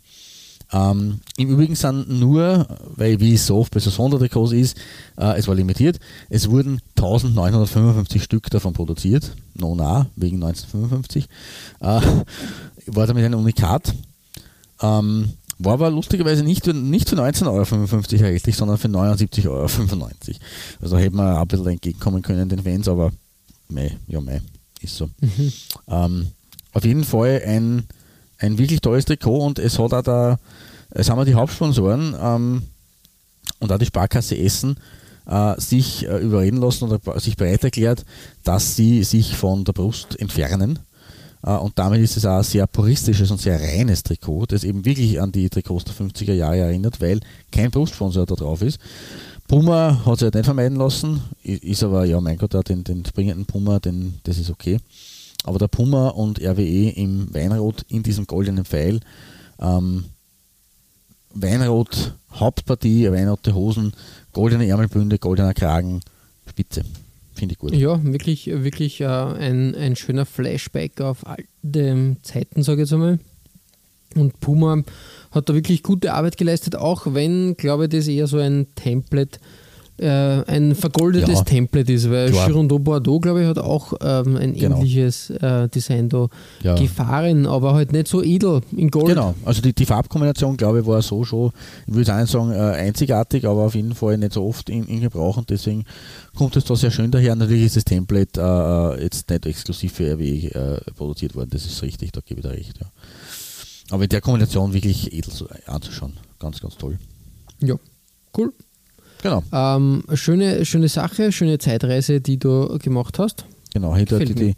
[0.73, 2.66] Ähm, Im Übrigen sind nur,
[2.97, 4.79] weil wie es so oft bei so Sondertrikots ist,
[5.18, 6.01] äh, es war limitiert,
[6.31, 11.29] es wurden 1955 Stück davon produziert, no na, wegen 1955.
[11.81, 12.01] Äh,
[12.87, 13.95] war damit ein Unikat.
[14.81, 19.68] Ähm, war aber lustigerweise nicht, nicht für 19,55 Euro erhältlich, sondern für 79,95 Euro.
[20.81, 23.12] Also hätte man ein bisschen entgegenkommen können den Fans, aber
[23.68, 24.41] mei, ja mei
[24.85, 25.09] ist so.
[25.20, 25.53] Mhm.
[25.89, 26.26] Ähm,
[26.72, 27.85] auf jeden Fall ein,
[28.39, 30.39] ein wirklich tolles Trikot und es hat auch da,
[30.91, 32.62] es haben wir die Hauptsponsoren ähm,
[33.61, 34.76] und auch die Sparkasse Essen
[35.26, 38.05] äh, sich äh, überreden lassen oder sich bereit erklärt,
[38.45, 40.78] dass sie sich von der Brust entfernen
[41.45, 44.85] Äh, und damit ist es auch ein sehr puristisches und sehr reines Trikot, das eben
[44.85, 47.20] wirklich an die Trikots der 50er Jahre erinnert, weil
[47.51, 48.78] kein Brustsponsor da drauf ist.
[49.53, 53.45] Puma hat sich halt nicht vermeiden lassen, ist aber, ja, mein Gott, den, den springenden
[53.45, 54.79] Puma, den, das ist okay.
[55.45, 59.01] Aber der Puma und RWE im Weinrot in diesem goldenen Pfeil,
[59.61, 60.05] ähm,
[61.35, 63.93] Weinrot Hauptpartie, weinrote Hosen,
[64.33, 66.01] goldene Ärmelbünde, goldener Kragen,
[66.49, 66.83] Spitze.
[67.35, 67.75] Finde ich gut.
[67.75, 73.19] Ja, wirklich, wirklich äh, ein, ein schöner Flashback auf alte Zeiten, sage ich jetzt einmal.
[74.15, 74.83] Und Puma
[75.33, 79.39] hat da wirklich gute Arbeit geleistet, auch wenn, glaube ich, das eher so ein Template
[79.99, 82.47] äh, ein vergoldetes ja, Template ist, weil klar.
[82.47, 84.76] Girondo Bordeaux, glaube ich, hat auch ähm, ein genau.
[84.76, 86.28] ähnliches äh, Design da
[86.62, 86.74] ja.
[86.74, 89.07] gefahren, aber halt nicht so edel in Gold.
[89.07, 91.53] Genau, also die, die Farbkombination, glaube ich, war so schon,
[91.87, 95.03] ich würde nicht sagen, äh, einzigartig, aber auf jeden Fall nicht so oft in, in,
[95.03, 95.85] Gebrauch und deswegen
[96.35, 97.37] kommt es da sehr schön daher.
[97.37, 101.64] Natürlich ist das Template äh, äh, jetzt nicht exklusiv für RWE äh, produziert worden, das
[101.64, 102.78] ist richtig, da gebe ich da recht.
[102.80, 102.87] Ja.
[103.93, 105.30] Aber in der Kombination wirklich edel
[105.66, 106.99] anzuschauen, ganz, ganz toll.
[107.61, 107.74] Ja,
[108.38, 108.55] cool.
[109.22, 109.43] Genau.
[109.53, 113.45] Ähm, schöne, schöne Sache, schöne Zeitreise, die du gemacht hast.
[113.74, 114.55] Genau, hätte die, die,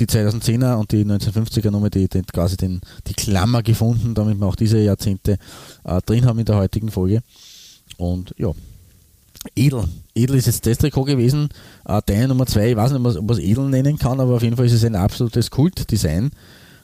[0.00, 4.46] die 2010er und die 1950er Nummer, die, die quasi den, die Klammer gefunden, damit wir
[4.46, 5.38] auch diese Jahrzehnte
[5.84, 7.22] äh, drin haben in der heutigen Folge.
[7.98, 8.50] Und ja,
[9.54, 9.84] edel.
[10.12, 11.50] Edel ist jetzt das Trikot gewesen.
[11.84, 14.42] Äh, deine Nummer 2, ich weiß nicht, ob man es edel nennen kann, aber auf
[14.42, 16.32] jeden Fall ist es ein absolutes Kultdesign.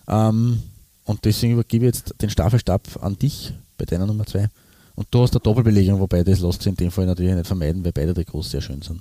[0.06, 0.62] Ähm,
[1.08, 4.46] und deswegen übergebe ich jetzt den Staffelstab an dich bei deiner Nummer 2.
[4.94, 7.82] Und du hast eine Doppelbelegung, wobei das lässt sich in dem Fall natürlich nicht vermeiden,
[7.82, 9.00] weil beide Trikots sehr schön sind.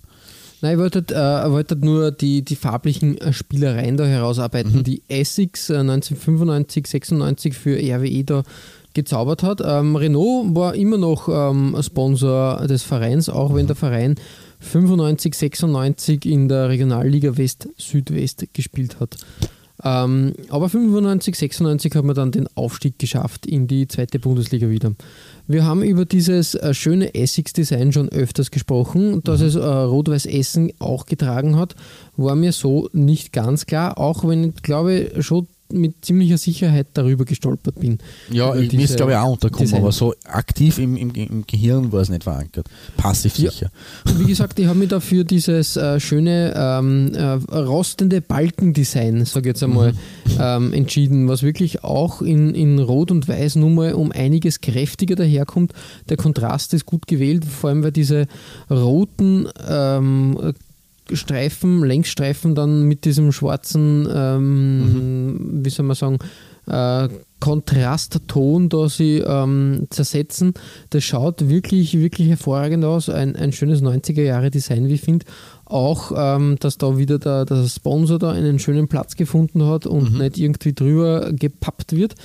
[0.61, 4.83] Nein, ich wollte, äh, wollte nur die, die farblichen äh, Spielereien da herausarbeiten, mhm.
[4.83, 8.43] die Essex äh, 1995, 96 für RWE da
[8.93, 9.61] gezaubert hat.
[9.63, 13.55] Ähm, Renault war immer noch ähm, Sponsor des Vereins, auch mhm.
[13.55, 14.15] wenn der Verein
[14.61, 19.17] 95, 96 in der Regionalliga West Südwest gespielt hat.
[19.87, 24.93] Ähm, aber 95, 96 hat man dann den Aufstieg geschafft in die zweite Bundesliga wieder.
[25.47, 29.23] Wir haben über dieses äh, schöne Essex-Design schon öfters gesprochen.
[29.23, 29.47] Dass mhm.
[29.47, 31.75] es äh, Rot-Weiß Essen auch getragen hat,
[32.17, 37.25] war mir so nicht ganz klar, auch wenn ich glaube schon mit ziemlicher Sicherheit darüber
[37.25, 37.99] gestolpert bin.
[38.31, 41.91] Ja, ich mir ist glaube ich auch untergekommen, aber so aktiv im, im, im, Gehirn
[41.91, 42.67] war es nicht verankert.
[42.95, 43.71] Passiv sicher.
[44.05, 49.49] Ja, wie gesagt, ich habe mich dafür dieses äh, schöne ähm, äh, rostende Balkendesign, sage
[49.49, 49.97] ich jetzt einmal, mhm.
[50.39, 55.15] ähm, entschieden, was wirklich auch in, in Rot und Weiß nun mal um einiges kräftiger
[55.15, 55.73] daherkommt.
[56.09, 58.27] Der Kontrast ist gut gewählt, vor allem weil diese
[58.69, 60.53] roten ähm,
[61.13, 65.65] Streifen, Längsstreifen dann mit diesem schwarzen, ähm, mhm.
[65.65, 66.19] wie soll man sagen,
[66.67, 70.53] äh, Kontrastton da sie ähm, zersetzen.
[70.89, 73.09] Das schaut wirklich, wirklich hervorragend aus.
[73.09, 75.25] Ein, ein schönes 90er-Jahre-Design, wie ich finde.
[75.65, 80.13] Auch, ähm, dass da wieder der, der Sponsor da einen schönen Platz gefunden hat und
[80.13, 80.17] mhm.
[80.19, 82.15] nicht irgendwie drüber gepappt wird.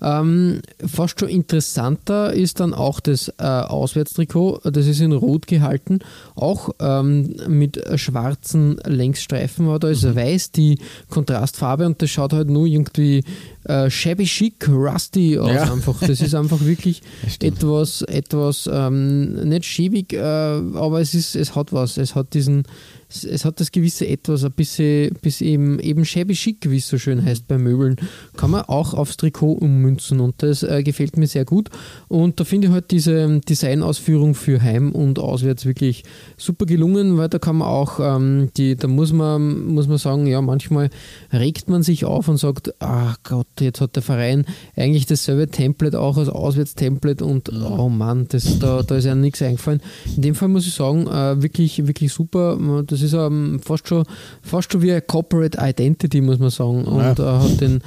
[0.00, 4.60] Ähm, fast schon interessanter ist dann auch das äh, Auswärtstrikot.
[4.64, 6.00] Das ist in Rot gehalten,
[6.36, 10.16] auch ähm, mit schwarzen Längsstreifen, aber da ist mhm.
[10.16, 10.78] weiß die
[11.08, 13.24] Kontrastfarbe und das schaut halt nur irgendwie
[13.64, 15.72] äh, shabby chic, rusty aus ja.
[15.72, 15.98] einfach.
[16.00, 17.02] Das ist einfach wirklich
[17.40, 21.96] etwas, etwas ähm, nicht schäbig, äh, aber es ist, es hat was.
[21.96, 22.64] Es hat diesen
[23.08, 26.98] es hat das gewisse Etwas, ein bisschen, bisschen eben, eben shabby chic, wie es so
[26.98, 27.96] schön heißt bei Möbeln,
[28.36, 31.70] kann man auch aufs Trikot ummünzen und das äh, gefällt mir sehr gut.
[32.08, 36.04] Und da finde ich halt diese Designausführung für Heim und Auswärts wirklich
[36.36, 40.26] super gelungen, weil da kann man auch, ähm, die, da muss man, muss man sagen,
[40.26, 40.90] ja, manchmal
[41.32, 44.44] regt man sich auf und sagt, ach Gott, jetzt hat der Verein
[44.76, 49.40] eigentlich dasselbe Template auch als Auswärtstemplate und oh Mann, das, da, da ist ja nichts
[49.40, 49.80] eingefallen.
[50.14, 52.58] In dem Fall muss ich sagen, äh, wirklich, wirklich super.
[52.86, 54.04] Das das ist um, fast, schon,
[54.42, 56.84] fast schon wie eine Corporate Identity, muss man sagen.
[56.84, 57.12] Und ja.
[57.12, 57.80] äh, hat den,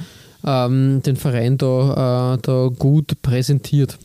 [0.44, 3.98] ähm, den Verein da, äh, da gut präsentiert.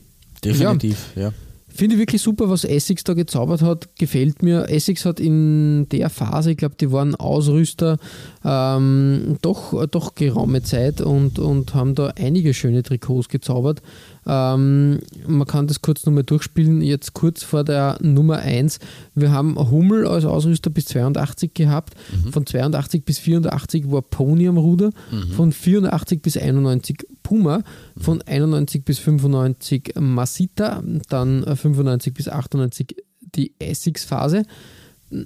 [0.43, 1.24] Definitiv, ja.
[1.24, 1.34] ja.
[1.78, 3.95] Finde ich wirklich super, was Essex da gezaubert hat.
[3.99, 4.67] Gefällt mir.
[4.67, 7.99] Essex hat in der Phase, ich glaube, die waren Ausrüster
[8.43, 13.84] ähm, doch, doch geraume Zeit und, und haben da einige schöne Trikots gezaubert.
[14.25, 16.82] Ähm, man kann das kurz nochmal durchspielen.
[16.82, 18.80] Jetzt kurz vor der Nummer 1.
[19.13, 21.93] Wir haben Hummel als Ausrüster bis 82 gehabt.
[22.11, 22.32] Mhm.
[22.32, 24.89] Von 82 bis 84 war Pony am Ruder.
[25.11, 25.32] Mhm.
[25.34, 27.61] Von 84 bis 91 Puma.
[27.97, 30.82] Von 91 bis 95 Masita.
[31.09, 32.95] Dann 95 bis 98
[33.36, 34.43] die Essex-Phase.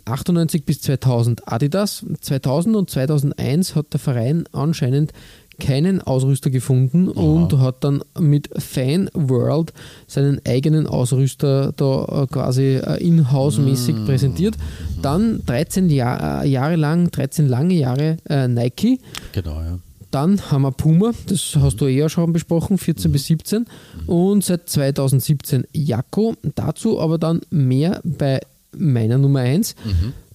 [0.05, 2.03] 98 bis 2000 Adidas.
[2.21, 5.13] 2000 und 2001 hat der Verein anscheinend
[5.59, 7.21] keinen Ausrüster gefunden Aha.
[7.21, 9.71] und hat dann mit Fan World
[10.07, 14.05] seinen eigenen Ausrüster da äh, quasi äh, in-house-mäßig mm.
[14.05, 14.57] präsentiert.
[15.03, 18.99] Dann 13 Jahr, äh, Jahre lang, 13 lange Jahre äh, Nike.
[19.33, 19.77] Genau, ja.
[20.11, 23.65] Dann haben wir Puma, das hast du eh auch schon besprochen, 14 bis 17.
[24.07, 26.35] Und seit 2017 Jakko.
[26.55, 28.41] Dazu aber dann mehr bei
[28.77, 29.75] meiner Nummer 1.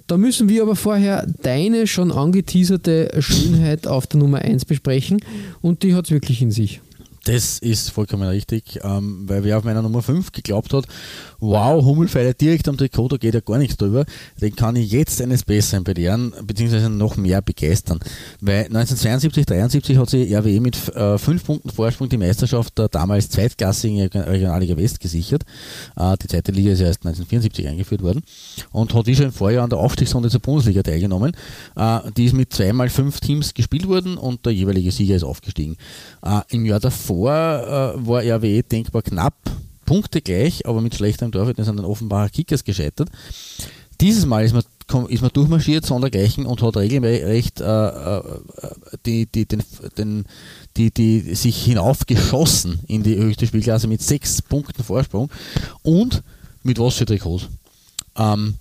[0.06, 5.20] Da müssen wir aber vorher deine schon angeteaserte Schönheit auf der Nummer 1 besprechen.
[5.62, 6.80] Und die hat es wirklich in sich.
[7.24, 10.86] Das ist vollkommen richtig, ähm, weil wer auf meiner Nummer 5 geglaubt hat,
[11.41, 14.05] wow, Hummelfeile direkt am Trikot, da geht ja gar nichts drüber,
[14.41, 18.01] den kann ich jetzt eines Besseren belehren, beziehungsweise noch mehr begeistern.
[18.41, 23.30] Weil 1972, 73 hat sie RWE mit äh, fünf Punkten Vorsprung die Meisterschaft der damals
[23.30, 25.43] zweitklassigen Regionalliga West gesichert.
[25.97, 28.22] Äh, die zweite Liga ist erst 1974 eingeführt worden
[28.72, 31.32] und hat die schon im Vorjahr an der Aufstiegsrunde zur Bundesliga teilgenommen.
[31.76, 35.76] Äh, die ist mit zweimal fünf Teams gespielt worden und der jeweilige Sieger ist aufgestiegen.
[36.22, 39.34] Äh, Im Jahr davor äh, war RWE denkbar knapp,
[39.87, 43.09] Punkte gleich, aber mit schlechterem Torverhältnis an den Offenbacher Kickers gescheitert.
[44.01, 48.22] Dieses Mal ist man, ist man durchmarschiert, sondergleichen und hat regelrecht äh, äh,
[49.07, 49.62] die, die, den,
[49.97, 50.24] den,
[50.76, 55.30] die, die sich hinaufgeschossen in die höchste Spielklasse mit sechs Punkten Vorsprung
[55.82, 56.22] und
[56.62, 57.49] mit was für Trikots.
[58.16, 58.57] Ähm,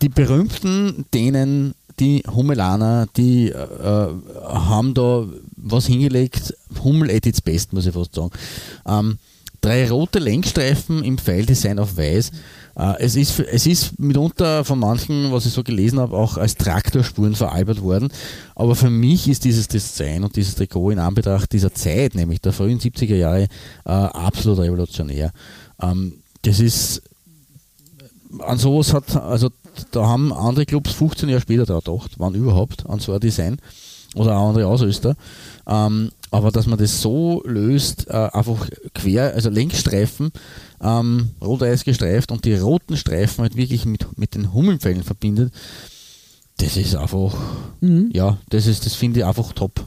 [0.00, 4.08] die berühmten Dänen, die Hummelaner, die äh,
[4.44, 6.54] haben da was hingelegt,
[6.84, 8.30] Hummel at its best, muss ich fast sagen.
[8.86, 9.18] Ähm,
[9.60, 12.30] drei rote Lenkstreifen im Pfeildesign auf weiß.
[12.76, 16.56] Äh, es, ist, es ist mitunter von manchen, was ich so gelesen habe, auch als
[16.56, 18.08] Traktorspuren veralbert worden.
[18.54, 22.52] Aber für mich ist dieses Design und dieses Trikot in Anbetracht dieser Zeit, nämlich der
[22.52, 23.48] frühen 70er Jahre,
[23.84, 25.32] äh, absolut revolutionär.
[25.80, 27.02] Ähm, das ist
[28.40, 29.50] an sowas hat, also
[29.90, 33.58] da haben andere Clubs 15 Jahre später da gedacht, wann überhaupt, an so ein Design
[34.14, 35.16] oder auch andere Ausrüster.
[35.66, 40.30] Ähm, aber dass man das so löst, äh, einfach quer, also Längsstreifen,
[40.82, 45.52] ähm, rot-weiß gestreift und die roten Streifen halt wirklich mit, mit den Hummelfällen verbindet,
[46.58, 47.36] das ist einfach,
[47.80, 48.10] mhm.
[48.12, 49.84] ja, das ist, das finde ich einfach top.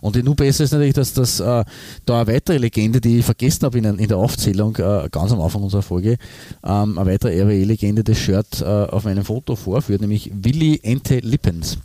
[0.00, 1.64] Und nur besser ist natürlich, dass das äh,
[2.06, 5.40] da eine weitere Legende, die ich vergessen habe in, in der Aufzählung, äh, ganz am
[5.40, 6.18] Anfang unserer Folge,
[6.64, 11.78] ähm, eine weitere RWE-Legende das Shirt äh, auf meinem Foto vorführt, nämlich Willy Ente Lippens.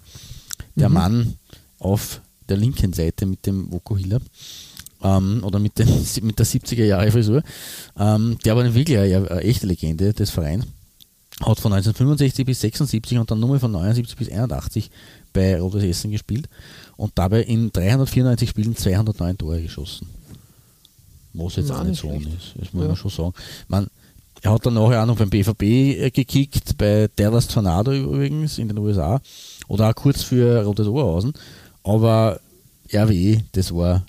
[0.75, 0.95] Der mhm.
[0.95, 1.33] Mann
[1.79, 4.19] auf der linken Seite mit dem Vokuhila.
[5.03, 5.87] Ähm, oder mit, den,
[6.23, 7.43] mit der 70er Jahre Frisur.
[7.99, 10.65] Ähm, der war wirklich eine, eine echte Legende des Vereins
[11.39, 14.89] hat von 1965 bis 76 und dann nur von 79 bis 81
[15.33, 16.49] bei Rotes Essen gespielt
[16.95, 20.07] und dabei in 394 Spielen 209 Tore geschossen.
[21.33, 22.87] Was jetzt Nein, auch nicht so ist, das muss ja.
[22.87, 23.33] man schon sagen.
[23.67, 23.87] Man,
[24.41, 28.67] er hat dann nachher auch noch beim BVB äh, gekickt, bei Dallas Tornado übrigens in
[28.67, 29.21] den USA
[29.67, 31.33] oder auch kurz für Rotes Oberhausen.
[31.87, 32.41] Aber
[32.93, 34.05] RWE, das war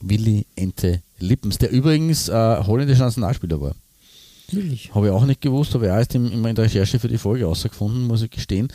[0.00, 3.74] Willi Ente Lippens, der übrigens äh, holländischer Nationalspieler war.
[4.94, 7.16] Habe ich auch nicht gewusst, habe ich auch erst in, in der Recherche für die
[7.16, 8.68] Folge rausgefunden, muss ich gestehen.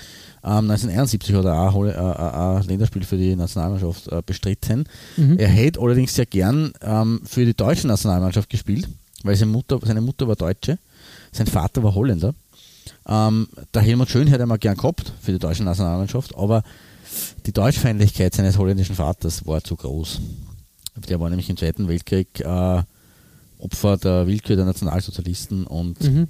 [0.43, 4.85] Ähm, 1971 hat er auch ein Länderspiel für die Nationalmannschaft äh, bestritten.
[5.17, 5.37] Mhm.
[5.37, 8.87] Er hätte allerdings sehr gern ähm, für die deutsche Nationalmannschaft gespielt,
[9.21, 10.79] weil seine Mutter, seine Mutter war Deutsche,
[11.31, 12.33] sein Vater war Holländer.
[13.07, 16.63] Ähm, der Helmut Schön hätte er mal gern gehabt für die deutsche Nationalmannschaft, aber
[17.45, 20.19] die Deutschfeindlichkeit seines holländischen Vaters war zu groß.
[21.09, 22.83] Der war nämlich im Zweiten Weltkrieg äh,
[23.59, 26.27] Opfer der Willkür der Nationalsozialisten und mhm.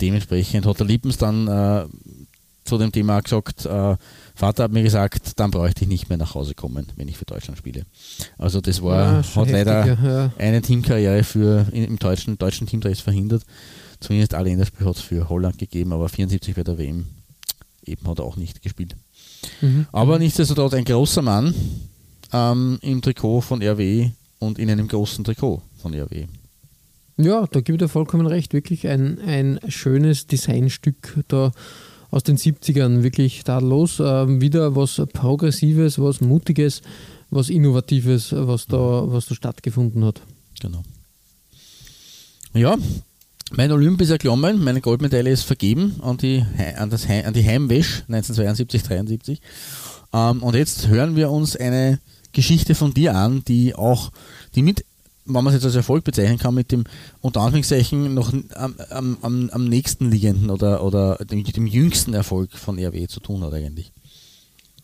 [0.00, 1.86] dementsprechend hat der Lippens dann äh,
[2.64, 3.96] zu dem Thema gesagt, äh,
[4.34, 7.24] Vater hat mir gesagt, dann bräuchte ich nicht mehr nach Hause kommen, wenn ich für
[7.24, 7.84] Deutschland spiele.
[8.36, 10.32] Also das war, ja, hat heftig, leider ja.
[10.38, 13.42] eine Teamkarriere für im deutschen, deutschen Teamdress verhindert.
[14.00, 17.06] Zumindest alle Länderspiele hat es für Holland gegeben, aber 74 bei der WM
[17.84, 18.94] eben hat er auch nicht gespielt.
[19.60, 19.86] Mhm.
[19.92, 21.54] Aber nichtsdestotrotz ein großer Mann
[22.32, 26.26] ähm, im Trikot von RW und in einem großen Trikot von RW.
[27.16, 28.52] Ja, da gebe ich dir vollkommen recht.
[28.52, 31.50] Wirklich ein, ein schönes Designstück da
[32.10, 33.02] aus den 70ern.
[33.02, 34.00] Wirklich tadellos.
[34.00, 36.82] Ähm, wieder was Progressives, was Mutiges,
[37.30, 40.20] was Innovatives, was da, was da stattgefunden hat.
[40.60, 40.82] Genau.
[42.54, 42.76] Ja,
[43.52, 46.44] mein Olymp ist erklommen, meine Goldmedaille ist vergeben an die,
[46.76, 49.40] an das, an die Heimwäsch 1972, 73.
[50.12, 51.98] Ähm, und jetzt hören wir uns eine
[52.32, 54.10] Geschichte von dir an, die auch,
[54.54, 54.84] die mit
[55.28, 56.84] wenn man es jetzt als Erfolg bezeichnen kann, mit dem
[57.20, 62.78] unter Anführungszeichen noch am, am, am nächsten liegenden oder, oder dem, dem jüngsten Erfolg von
[62.78, 63.92] RW zu tun hat eigentlich.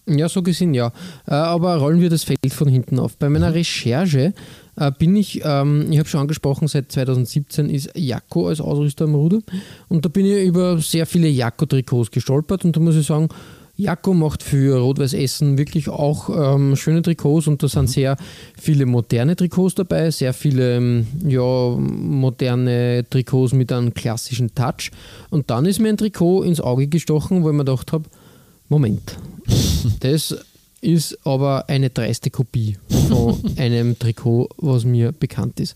[0.06, 0.92] Ja, so gesehen, ja.
[1.26, 3.16] Äh, aber rollen wir das Feld von hinten auf.
[3.16, 3.54] Bei meiner mhm.
[3.54, 4.34] Recherche
[4.76, 9.14] äh, bin ich, ähm, ich habe schon angesprochen, seit 2017 ist Jakko als Ausrüster am
[9.14, 9.40] Ruder
[9.88, 13.28] und da bin ich über sehr viele Jakko-Trikots gestolpert und da muss ich sagen,
[13.76, 17.88] Jakko macht für Rot-Weiß Essen wirklich auch ähm, schöne Trikots und da sind mhm.
[17.88, 18.16] sehr
[18.56, 24.92] viele moderne Trikots dabei, sehr viele ähm, ja, moderne Trikots mit einem klassischen Touch.
[25.30, 28.04] Und dann ist mir ein Trikot ins Auge gestochen, wo ich mir gedacht habe,
[28.68, 29.16] Moment,
[30.00, 30.36] das
[30.85, 32.76] ist aber eine dreiste Kopie
[33.09, 35.74] von einem Trikot, was mir bekannt ist.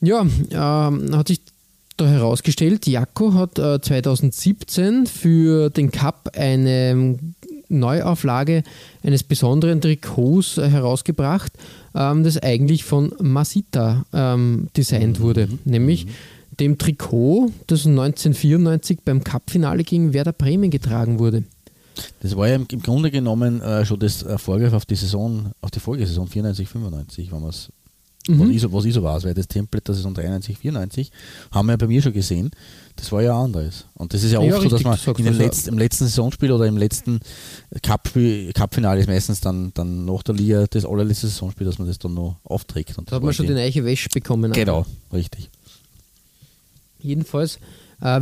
[0.00, 1.40] Ja, ähm, hat sich
[1.96, 7.18] da herausgestellt, Jakko hat äh, 2017 für den Cup eine
[7.68, 8.62] Neuauflage
[9.02, 11.52] eines besonderen Trikots äh, herausgebracht,
[11.94, 16.06] ähm, das eigentlich von Masita ähm, designt wurde, nämlich
[16.60, 21.44] dem Trikot, das 1994 beim Cup-Finale gegen Werder Bremen getragen wurde.
[22.20, 25.52] Das war ja im, im Grunde genommen äh, schon das äh, Vorgriff auf die Saison,
[25.60, 27.68] auf die Folgesaison 94, 95, wenn man es
[28.28, 31.10] was, ich so, was ich so weiß, weil das Template der Saison 93, 94
[31.50, 32.52] haben wir ja bei mir schon gesehen.
[32.94, 33.86] Das war ja anderes.
[33.94, 35.44] Und das ist ja oft Ja, so, dass man in den das, ja.
[35.44, 37.18] letz, im letzten Saisonspiel oder im letzten
[37.82, 42.14] Cup-Finale ist meistens dann, dann nach der Liga das allerletzte Saisonspiel, dass man das dann
[42.14, 42.96] noch aufträgt.
[42.96, 44.52] Und Da hat man war schon die- die neue Wäsche bekommen.
[44.52, 45.50] Genau, richtig.
[47.00, 47.58] Jedenfalls,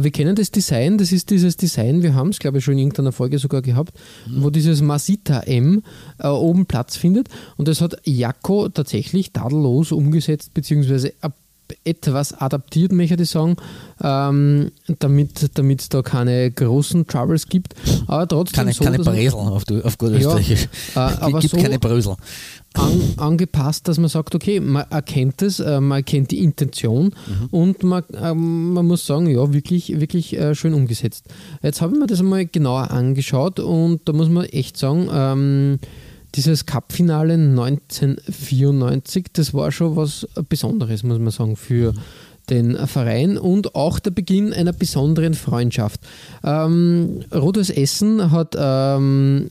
[0.02, 2.80] wir kennen das Design, das ist dieses Design, wir haben es, glaube ich, schon in
[2.80, 3.92] irgendeiner Folge sogar gehabt,
[4.36, 5.82] wo dieses Masita M
[6.18, 7.28] äh, oben Platz findet.
[7.56, 11.12] Und das hat Jakko tatsächlich tadellos umgesetzt, beziehungsweise
[11.84, 13.54] etwas adaptiert, möchte ich sagen,
[14.02, 17.74] ähm, damit es da keine großen Troubles gibt.
[18.08, 20.64] Aber trotzdem Keine, so, keine Bresel auf, auf gut Ja, Österreichisch.
[20.96, 22.16] äh, aber gibt so- keine Brösel.
[22.74, 27.14] An, angepasst, dass man sagt, okay, man erkennt es, äh, man erkennt die Intention
[27.50, 31.26] und man, ähm, man muss sagen, ja, wirklich, wirklich äh, schön umgesetzt.
[31.62, 35.78] Jetzt habe ich mir das einmal genauer angeschaut und da muss man echt sagen, ähm,
[36.36, 41.92] dieses Cup-Finale 1994, das war schon was Besonderes, muss man sagen, für
[42.50, 46.00] den Verein und auch der Beginn einer besonderen Freundschaft.
[46.44, 49.50] Ähm, Rotes Essen hat ähm,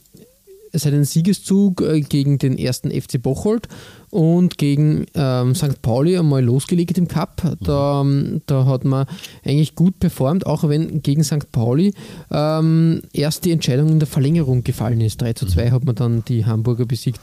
[0.74, 3.68] seinen Siegeszug äh, gegen den ersten FC Bocholt
[4.10, 5.82] und gegen ähm, St.
[5.82, 7.42] Pauli einmal losgelegt im Cup.
[7.62, 9.06] Da, ähm, da hat man
[9.46, 11.52] eigentlich gut performt, auch wenn gegen St.
[11.52, 11.94] Pauli
[12.32, 15.22] ähm, erst die Entscheidung in der Verlängerung gefallen ist.
[15.22, 17.20] 3 zu 2 hat man dann die Hamburger besiegt.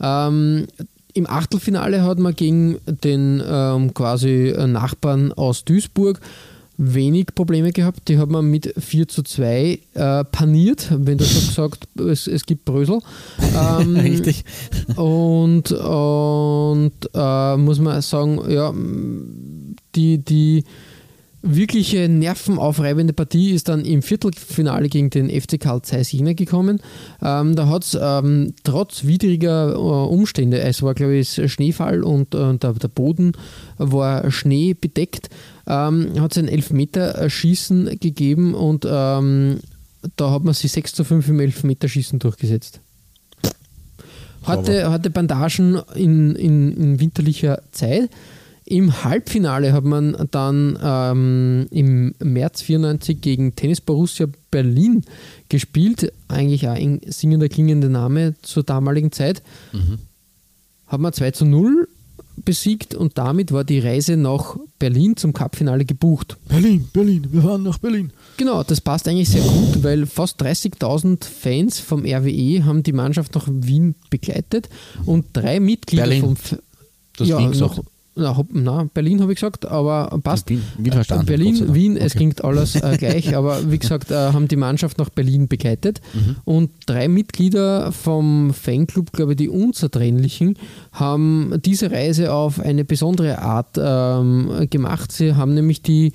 [0.00, 0.66] Ähm,
[1.14, 6.20] Im Achtelfinale hat man gegen den ähm, quasi äh, Nachbarn aus Duisburg
[6.78, 8.08] wenig Probleme gehabt.
[8.08, 12.44] Die hat man mit 4 zu 2 äh, paniert, wenn du schon gesagt es, es
[12.46, 13.00] gibt Brösel.
[13.56, 14.44] Ähm, Richtig.
[14.96, 18.72] Und, und äh, muss man sagen, ja,
[19.94, 20.64] die, die
[21.42, 26.80] wirkliche nervenaufreibende Partie ist dann im Viertelfinale gegen den FC Karl Zeiss Jena gekommen.
[27.22, 32.34] Ähm, da hat es ähm, trotz widriger äh, Umstände, es war glaube ich Schneefall und
[32.34, 33.32] äh, der, der Boden
[33.78, 35.28] war Schnee bedeckt,
[35.66, 39.60] ähm, hat es ein Elfmeterschießen gegeben und ähm,
[40.16, 42.80] da hat man sich 6 zu 5 im Elfmeterschießen durchgesetzt.
[44.44, 48.10] Hatte, hatte Bandagen in, in, in winterlicher Zeit.
[48.68, 55.04] Im Halbfinale hat man dann ähm, im März 94 gegen Tennis Borussia Berlin
[55.48, 56.12] gespielt.
[56.26, 59.40] Eigentlich auch ein singender klingender Name zur damaligen Zeit.
[60.88, 61.88] Hat man 2 zu 0
[62.44, 66.36] besiegt und damit war die Reise nach Berlin zum Cupfinale gebucht.
[66.48, 68.12] Berlin, Berlin, wir fahren nach Berlin.
[68.36, 73.34] Genau, das passt eigentlich sehr gut, weil fast 30.000 Fans vom RWE haben die Mannschaft
[73.36, 74.68] nach Wien begleitet
[75.06, 76.20] und drei Mitglieder Berlin.
[76.20, 76.58] vom F
[77.16, 77.82] Du hast ja, noch,
[78.16, 80.48] na, na, Berlin habe ich gesagt, aber passt.
[80.50, 81.26] Wien, Wien verstanden.
[81.26, 81.74] Berlin.
[81.74, 82.18] Wien, es Okay.
[82.18, 86.36] klingt alles äh, gleich, aber wie gesagt, äh, haben die Mannschaft nach Berlin begleitet Mhm.
[86.44, 90.56] und drei Mitglieder vom Fanclub, glaube ich, die Unzertrennlichen,
[90.92, 95.12] haben diese Reise auf eine besondere Art ähm, gemacht.
[95.12, 96.12] Sie haben nämlich die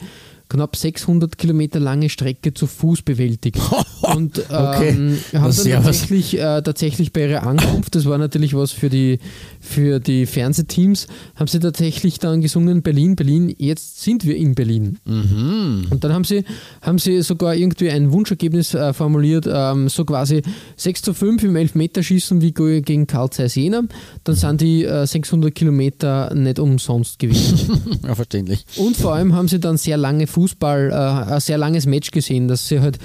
[0.52, 3.58] knapp 600 Kilometer lange Strecke zu Fuß bewältigt.
[4.02, 4.94] Und ähm, Okay.
[5.34, 9.20] haben dann tatsächlich, äh, tatsächlich bei ihrer Ankunft, das war natürlich was für die,
[9.60, 14.98] für die Fernsehteams, haben sie tatsächlich dann gesungen, Berlin, Berlin, jetzt sind wir in Berlin.
[15.06, 15.86] Mhm.
[15.90, 16.44] Und dann haben sie,
[16.82, 20.42] haben sie sogar irgendwie ein Wunschergebnis äh, formuliert, ähm, so quasi
[20.78, 23.84] 6 zu 5 im Elfmeterschießen wie ge- gegen Karl Zeiss Jena.
[24.24, 27.70] Dann sind die äh, 600 Kilometer nicht umsonst gewesen.
[28.04, 28.66] Ja, verständlich.
[28.78, 32.48] Und vor allem haben sie dann sehr lange Fußball, äh, ein sehr langes Match gesehen,
[32.48, 32.98] dass sie halt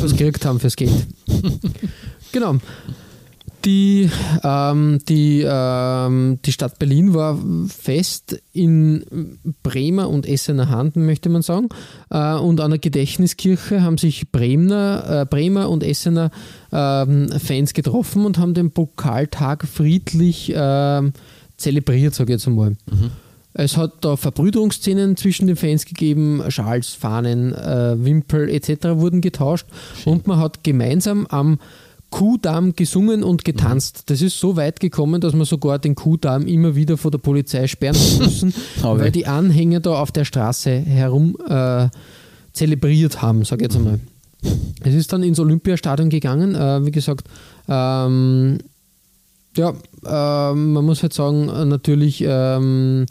[0.00, 0.92] was gekriegt haben fürs Geld.
[2.32, 2.58] genau.
[3.64, 4.10] Die,
[4.42, 7.38] ähm, die, ähm, die Stadt Berlin war
[7.68, 11.68] fest in Bremer und Essener Hand, möchte man sagen.
[12.10, 16.30] Äh, und an der Gedächtniskirche haben sich Bremer, äh, Bremer und Essener
[16.72, 21.12] ähm, Fans getroffen und haben den Pokaltag friedlich ähm,
[21.56, 22.76] zelebriert, sage ich jetzt einmal.
[23.54, 28.96] Es hat da Verbrüderungsszenen zwischen den Fans gegeben, Schals, Fahnen, äh, Wimpel etc.
[28.96, 29.66] wurden getauscht
[30.04, 31.58] und man hat gemeinsam am
[32.10, 34.04] Kuhdamm gesungen und getanzt.
[34.06, 37.66] Das ist so weit gekommen, dass man sogar den Kuhdamm immer wieder vor der Polizei
[37.66, 41.88] sperren müssen, weil die Anhänger da auf der Straße herum äh,
[42.52, 44.00] zelebriert haben, sage ich jetzt einmal.
[44.82, 46.54] Es ist dann ins Olympiastadion gegangen.
[46.54, 47.28] Äh, wie gesagt,
[47.68, 48.58] ähm,
[49.56, 49.70] ja,
[50.04, 52.24] äh, man muss halt sagen, natürlich.
[52.26, 53.06] Ähm,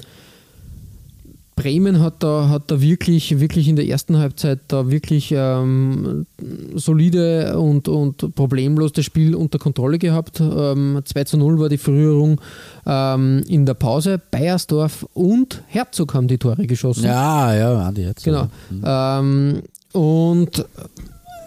[1.61, 6.25] Bremen hat da, hat da wirklich, wirklich in der ersten Halbzeit da wirklich ähm,
[6.73, 10.39] solide und, und problemlos das Spiel unter Kontrolle gehabt.
[10.39, 12.41] Ähm, 2 zu 0 war die Führung
[12.87, 14.19] ähm, in der Pause.
[14.31, 17.03] Bayersdorf und Herzog haben die Tore geschossen.
[17.03, 18.23] Ja, ja, Andi Herzog.
[18.23, 18.43] Genau.
[18.71, 18.83] Mhm.
[18.83, 19.61] Ähm,
[19.93, 20.65] und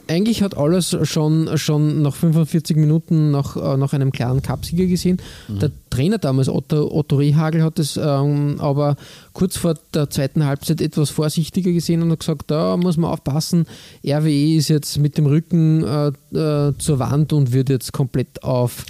[0.08, 5.18] eigentlich hat alles schon, schon nach 45 Minuten nach, äh, nach einem klaren Cupsieger gesehen.
[5.48, 5.58] Mhm.
[5.58, 8.96] Der Trainer damals, Otto, Otto Rehagel, hat es ähm, aber
[9.32, 13.66] kurz vor der zweiten Halbzeit etwas vorsichtiger gesehen und hat gesagt, da muss man aufpassen,
[14.04, 18.84] RWE ist jetzt mit dem Rücken äh, äh, zur Wand und wird jetzt komplett auf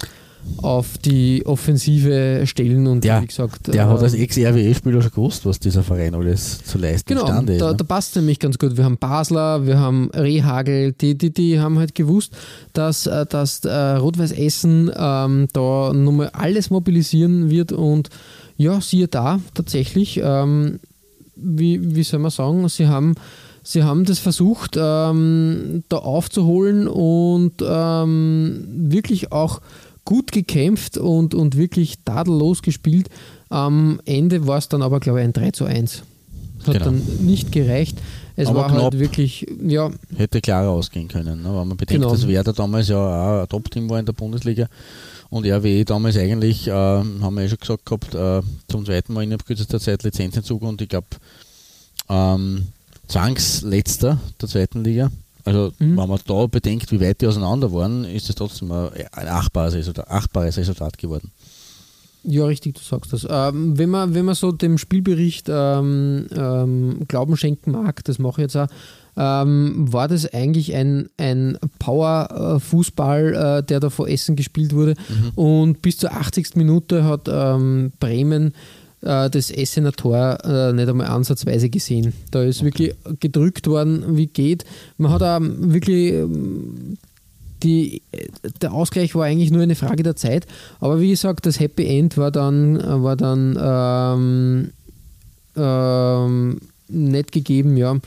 [0.57, 3.67] auf die Offensive stellen und der, wie gesagt.
[3.67, 7.53] Der äh, hat als Ex-RWE-Spieler schon gewusst, was dieser Verein alles zu leisten genau, imstande
[7.53, 7.61] ist.
[7.61, 7.75] Da, ne?
[7.75, 8.77] da passt nämlich ganz gut.
[8.77, 12.35] Wir haben Basler, wir haben Rehagel, die, die, die haben halt gewusst,
[12.73, 18.09] dass, äh, dass äh, Rot-Weiß Essen ähm, da nochmal alles mobilisieren wird und
[18.57, 20.79] ja, siehe da, tatsächlich, ähm,
[21.35, 23.15] wie, wie soll man sagen, sie haben
[23.65, 29.59] sie haben das versucht, ähm, da aufzuholen und ähm, wirklich auch
[30.05, 33.09] gut gekämpft und, und wirklich tadellos gespielt.
[33.49, 36.03] Am Ende war es dann aber, glaube ich, ein 3 zu 1.
[36.65, 36.85] Hat genau.
[36.85, 37.97] dann nicht gereicht.
[38.37, 39.89] Es aber war halt wirklich, ja.
[40.15, 41.49] Hätte klarer ausgehen können, ne?
[41.49, 42.11] wenn man bedenkt, genau.
[42.11, 44.67] dass Werder damals ja auch ein Top-Team war in der Bundesliga
[45.29, 49.23] und RWE damals eigentlich, äh, haben wir ja schon gesagt gehabt, äh, zum zweiten Mal
[49.23, 51.07] in kürzester Zeit Lizenzentzug und ich glaube,
[52.09, 52.67] ähm,
[53.07, 55.11] Zwangsletzter der zweiten Liga.
[55.45, 55.97] Also, mhm.
[55.97, 60.09] wenn man da bedenkt, wie weit die auseinander waren, ist es trotzdem ein, achtbares Resultat,
[60.09, 61.31] achtbares Resultat geworden.
[62.23, 63.27] Ja, richtig, du sagst das.
[63.29, 68.41] Ähm, wenn, man, wenn man so dem Spielbericht ähm, ähm, Glauben schenken mag, das mache
[68.41, 68.67] ich jetzt auch,
[69.17, 74.95] ähm, war das eigentlich ein, ein Power-Fußball, äh, der da vor Essen gespielt wurde.
[75.07, 75.29] Mhm.
[75.35, 76.55] Und bis zur 80.
[76.55, 78.53] Minute hat ähm, Bremen
[79.05, 82.13] äh, das Essener Tor äh, nicht einmal ansatzweise gesehen.
[82.31, 82.65] Da ist okay.
[82.65, 84.65] wirklich gedrückt worden, wie geht.
[84.97, 86.97] Man hat auch wirklich ähm,
[87.63, 88.01] die,
[88.61, 90.45] der Ausgleich war eigentlich nur eine Frage der Zeit.
[90.79, 94.71] Aber wie gesagt, das Happy End war dann, war dann ähm,
[95.55, 97.97] ähm, nicht gegeben, ja.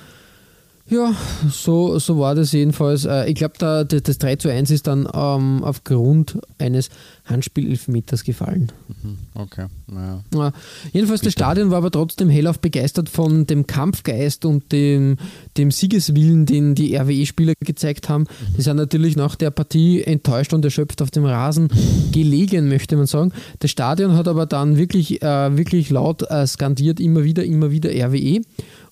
[0.91, 1.15] Ja,
[1.51, 3.05] so, so war das jedenfalls.
[3.05, 6.89] Äh, ich glaube, das 3 zu 1 ist dann ähm, aufgrund eines
[7.29, 8.73] Handspielelfmeters gefallen.
[9.03, 9.67] Mhm, okay.
[9.87, 10.23] Naja.
[10.35, 10.53] Ja,
[10.93, 11.27] jedenfalls, Bitte.
[11.27, 15.17] das Stadion war aber trotzdem hellauf begeistert von dem Kampfgeist und dem,
[15.57, 18.23] dem Siegeswillen, den die RWE-Spieler gezeigt haben.
[18.23, 18.57] Mhm.
[18.57, 21.69] Die sind natürlich nach der Partie enttäuscht und erschöpft auf dem Rasen
[22.13, 23.33] gelegen, möchte man sagen.
[23.61, 27.91] Das Stadion hat aber dann wirklich, äh, wirklich laut äh, skandiert, immer wieder, immer wieder
[27.91, 28.41] RWE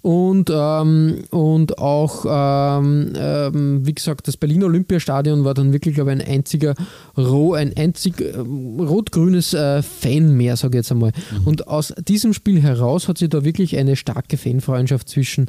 [0.07, 6.13] und, ähm, und auch, ähm, ähm, wie gesagt, das Berliner Olympiastadion war dann wirklich, glaube
[6.13, 6.77] ich, ein einziger,
[7.17, 11.11] ein einzig äh, rot-grünes äh, Fanmeer, sage ich jetzt einmal.
[11.11, 11.47] Mhm.
[11.49, 15.47] Und aus diesem Spiel heraus hat sich da wirklich eine starke Fanfreundschaft zwischen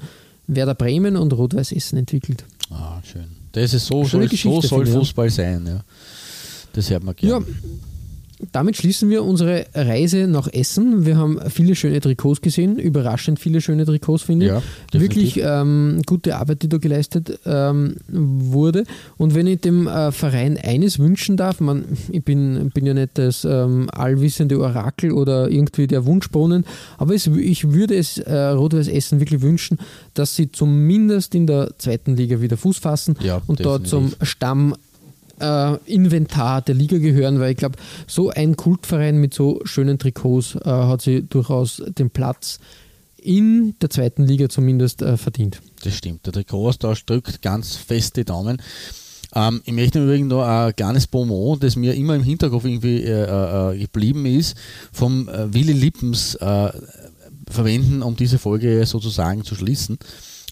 [0.48, 2.44] Werder Bremen und Rot-Weiß Essen entwickelt.
[2.72, 3.26] Ah, schön.
[3.52, 5.82] Das ist so, soll, so soll Fußball sein, ja.
[6.74, 7.46] Das hört man gerne.
[7.46, 7.54] Ja,
[8.52, 11.06] damit schließen wir unsere Reise nach Essen.
[11.06, 14.52] Wir haben viele schöne Trikots gesehen, überraschend viele schöne Trikots, finde ich.
[14.52, 14.62] Ja,
[14.94, 18.84] Wirklich ähm, gute Arbeit, die da geleistet ähm, wurde.
[19.18, 23.18] Und wenn ich dem äh, Verein eines wünschen darf, man, ich bin, bin ja nicht
[23.18, 26.66] das ähm, allwissende Orakel oder irgendwie der Wunschbohnen,
[26.98, 29.80] aber es, ich würde es äh, Rot-Weiß Essen wirklich wünschen,
[30.14, 33.64] dass sie zumindest in der zweiten Liga wieder Fuß fassen ja, und definitiv.
[33.64, 34.76] dort zum Stamm
[35.40, 37.78] äh, Inventar der Liga gehören, weil ich glaube,
[38.08, 42.60] so ein Kultverein mit so schönen Trikots äh, hat sie durchaus den Platz
[43.18, 45.62] in der zweiten Liga zumindest äh, verdient.
[45.84, 46.26] Das stimmt.
[46.26, 48.62] Der Trikotaustausch drückt ganz fest die Daumen.
[49.36, 53.24] Ähm, ich möchte übrigens noch ein kleines Bonbon, das mir immer im Hinterkopf irgendwie äh,
[53.24, 54.56] äh, äh geblieben ist,
[54.92, 56.38] vom Willi Lippens
[57.50, 59.98] verwenden, um diese Folge sozusagen zu schließen.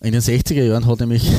[0.01, 1.29] In den 60er Jahren hat nämlich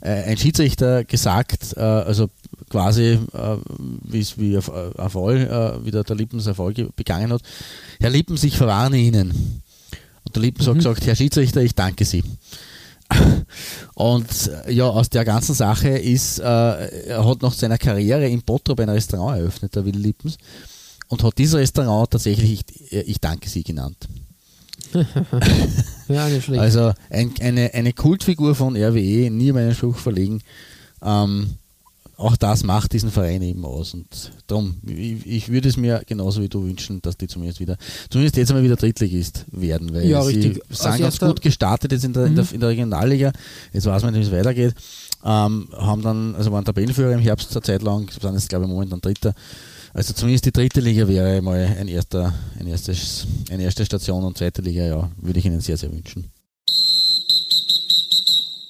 [0.00, 2.28] ein Schiedsrichter gesagt, also
[2.70, 3.56] quasi, äh,
[4.04, 7.42] wie auf, auf äh, wie der, der Lippens Erfolg begangen hat.
[8.00, 9.62] Herr Lippens, ich verwarne Ihnen.
[10.24, 10.70] Und der Lippens mhm.
[10.70, 12.22] hat gesagt, Herr Schiedsrichter, ich danke Sie.
[13.94, 18.42] Und äh, ja, aus der ganzen Sache ist, äh, er hat nach seiner Karriere in
[18.42, 20.36] Bottrop ein Restaurant eröffnet, der Willi Lippens,
[21.08, 24.08] und hat dieses Restaurant tatsächlich Ich, äh, ich danke Sie genannt.
[26.08, 26.60] ja, nicht schlecht.
[26.60, 30.42] Also ein, eine, eine Kultfigur von RWE, nie meinen Spruch verlegen.
[31.02, 31.56] Ähm,
[32.18, 33.94] auch das macht diesen Verein eben aus.
[33.94, 37.76] Und darum, ich, ich würde es mir genauso wie du wünschen, dass die zumindest wieder,
[38.10, 40.62] zumindest jetzt einmal wieder Drittligist werden, weil Ja, sie richtig.
[40.68, 42.50] sind Als ganz gut gestartet jetzt in der, in, der, Mhm.
[42.54, 43.32] in der Regionalliga.
[43.72, 44.74] Jetzt weiß man wie es weitergeht.
[45.24, 48.70] Ähm, haben dann, also waren Tabellenführer im Herbst eine Zeit lang, sind jetzt glaube ich
[48.70, 49.32] momentan Dritter.
[49.94, 54.36] Also zumindest die dritte Liga wäre mal ein erster, ein erstes, eine erste Station und
[54.36, 56.26] zweite Liga, ja, würde ich Ihnen sehr, sehr wünschen.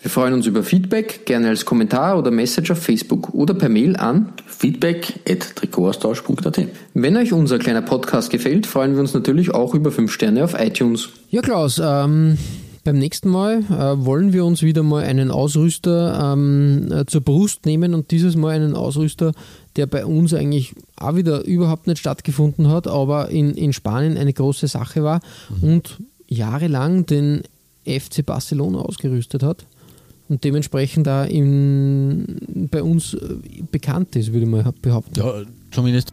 [0.00, 3.96] Wir freuen uns über Feedback, gerne als Kommentar oder Message auf Facebook oder per Mail
[3.96, 4.32] an.
[4.46, 9.90] feedback at Trikotaustausch.at Wenn euch unser kleiner Podcast gefällt, freuen wir uns natürlich auch über
[9.90, 11.08] 5 Sterne auf iTunes.
[11.30, 12.38] Ja, Klaus, ähm,
[12.84, 17.66] beim nächsten Mal äh, wollen wir uns wieder mal einen Ausrüster ähm, äh, zur Brust
[17.66, 19.32] nehmen und dieses Mal einen Ausrüster,
[19.74, 24.32] der bei uns eigentlich auch wieder überhaupt nicht stattgefunden hat, aber in, in Spanien eine
[24.32, 25.20] große Sache war
[25.60, 25.98] und
[26.28, 27.42] jahrelang den
[27.84, 29.66] FC Barcelona ausgerüstet hat
[30.28, 33.18] und dementsprechend da in, bei uns äh,
[33.70, 35.18] bekannt ist, würde mal behaupten.
[35.18, 36.10] Ja, zumindest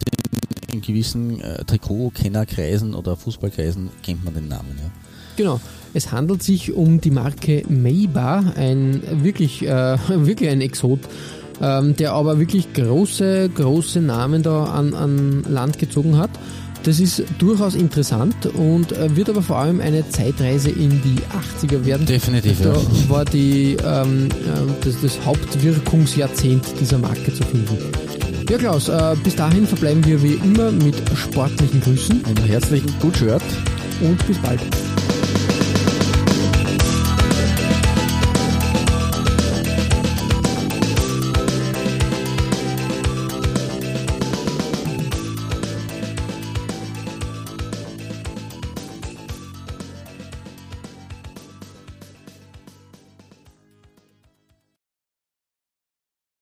[0.70, 4.90] in, in gewissen äh, Trikotkennerkreisen oder Fußballkreisen kennt man den Namen, ja.
[5.36, 5.60] Genau.
[5.92, 11.00] Es handelt sich um die Marke Maybar, ein wirklich, äh, wirklich ein Exot,
[11.60, 16.30] ähm, der aber wirklich große, große Namen da an, an Land gezogen hat.
[16.82, 21.16] Das ist durchaus interessant und äh, wird aber vor allem eine Zeitreise in die
[21.66, 22.06] 80er werden.
[22.06, 22.80] Definitiv, Da ja.
[23.08, 27.76] war die, ähm, äh, das, das Hauptwirkungsjahrzehnt dieser Marke zu finden.
[28.48, 33.16] Ja, Klaus, äh, bis dahin verbleiben wir wie immer mit sportlichen Grüßen Einen herzlichen Good
[33.16, 33.42] Shirt.
[34.00, 34.60] und bis bald.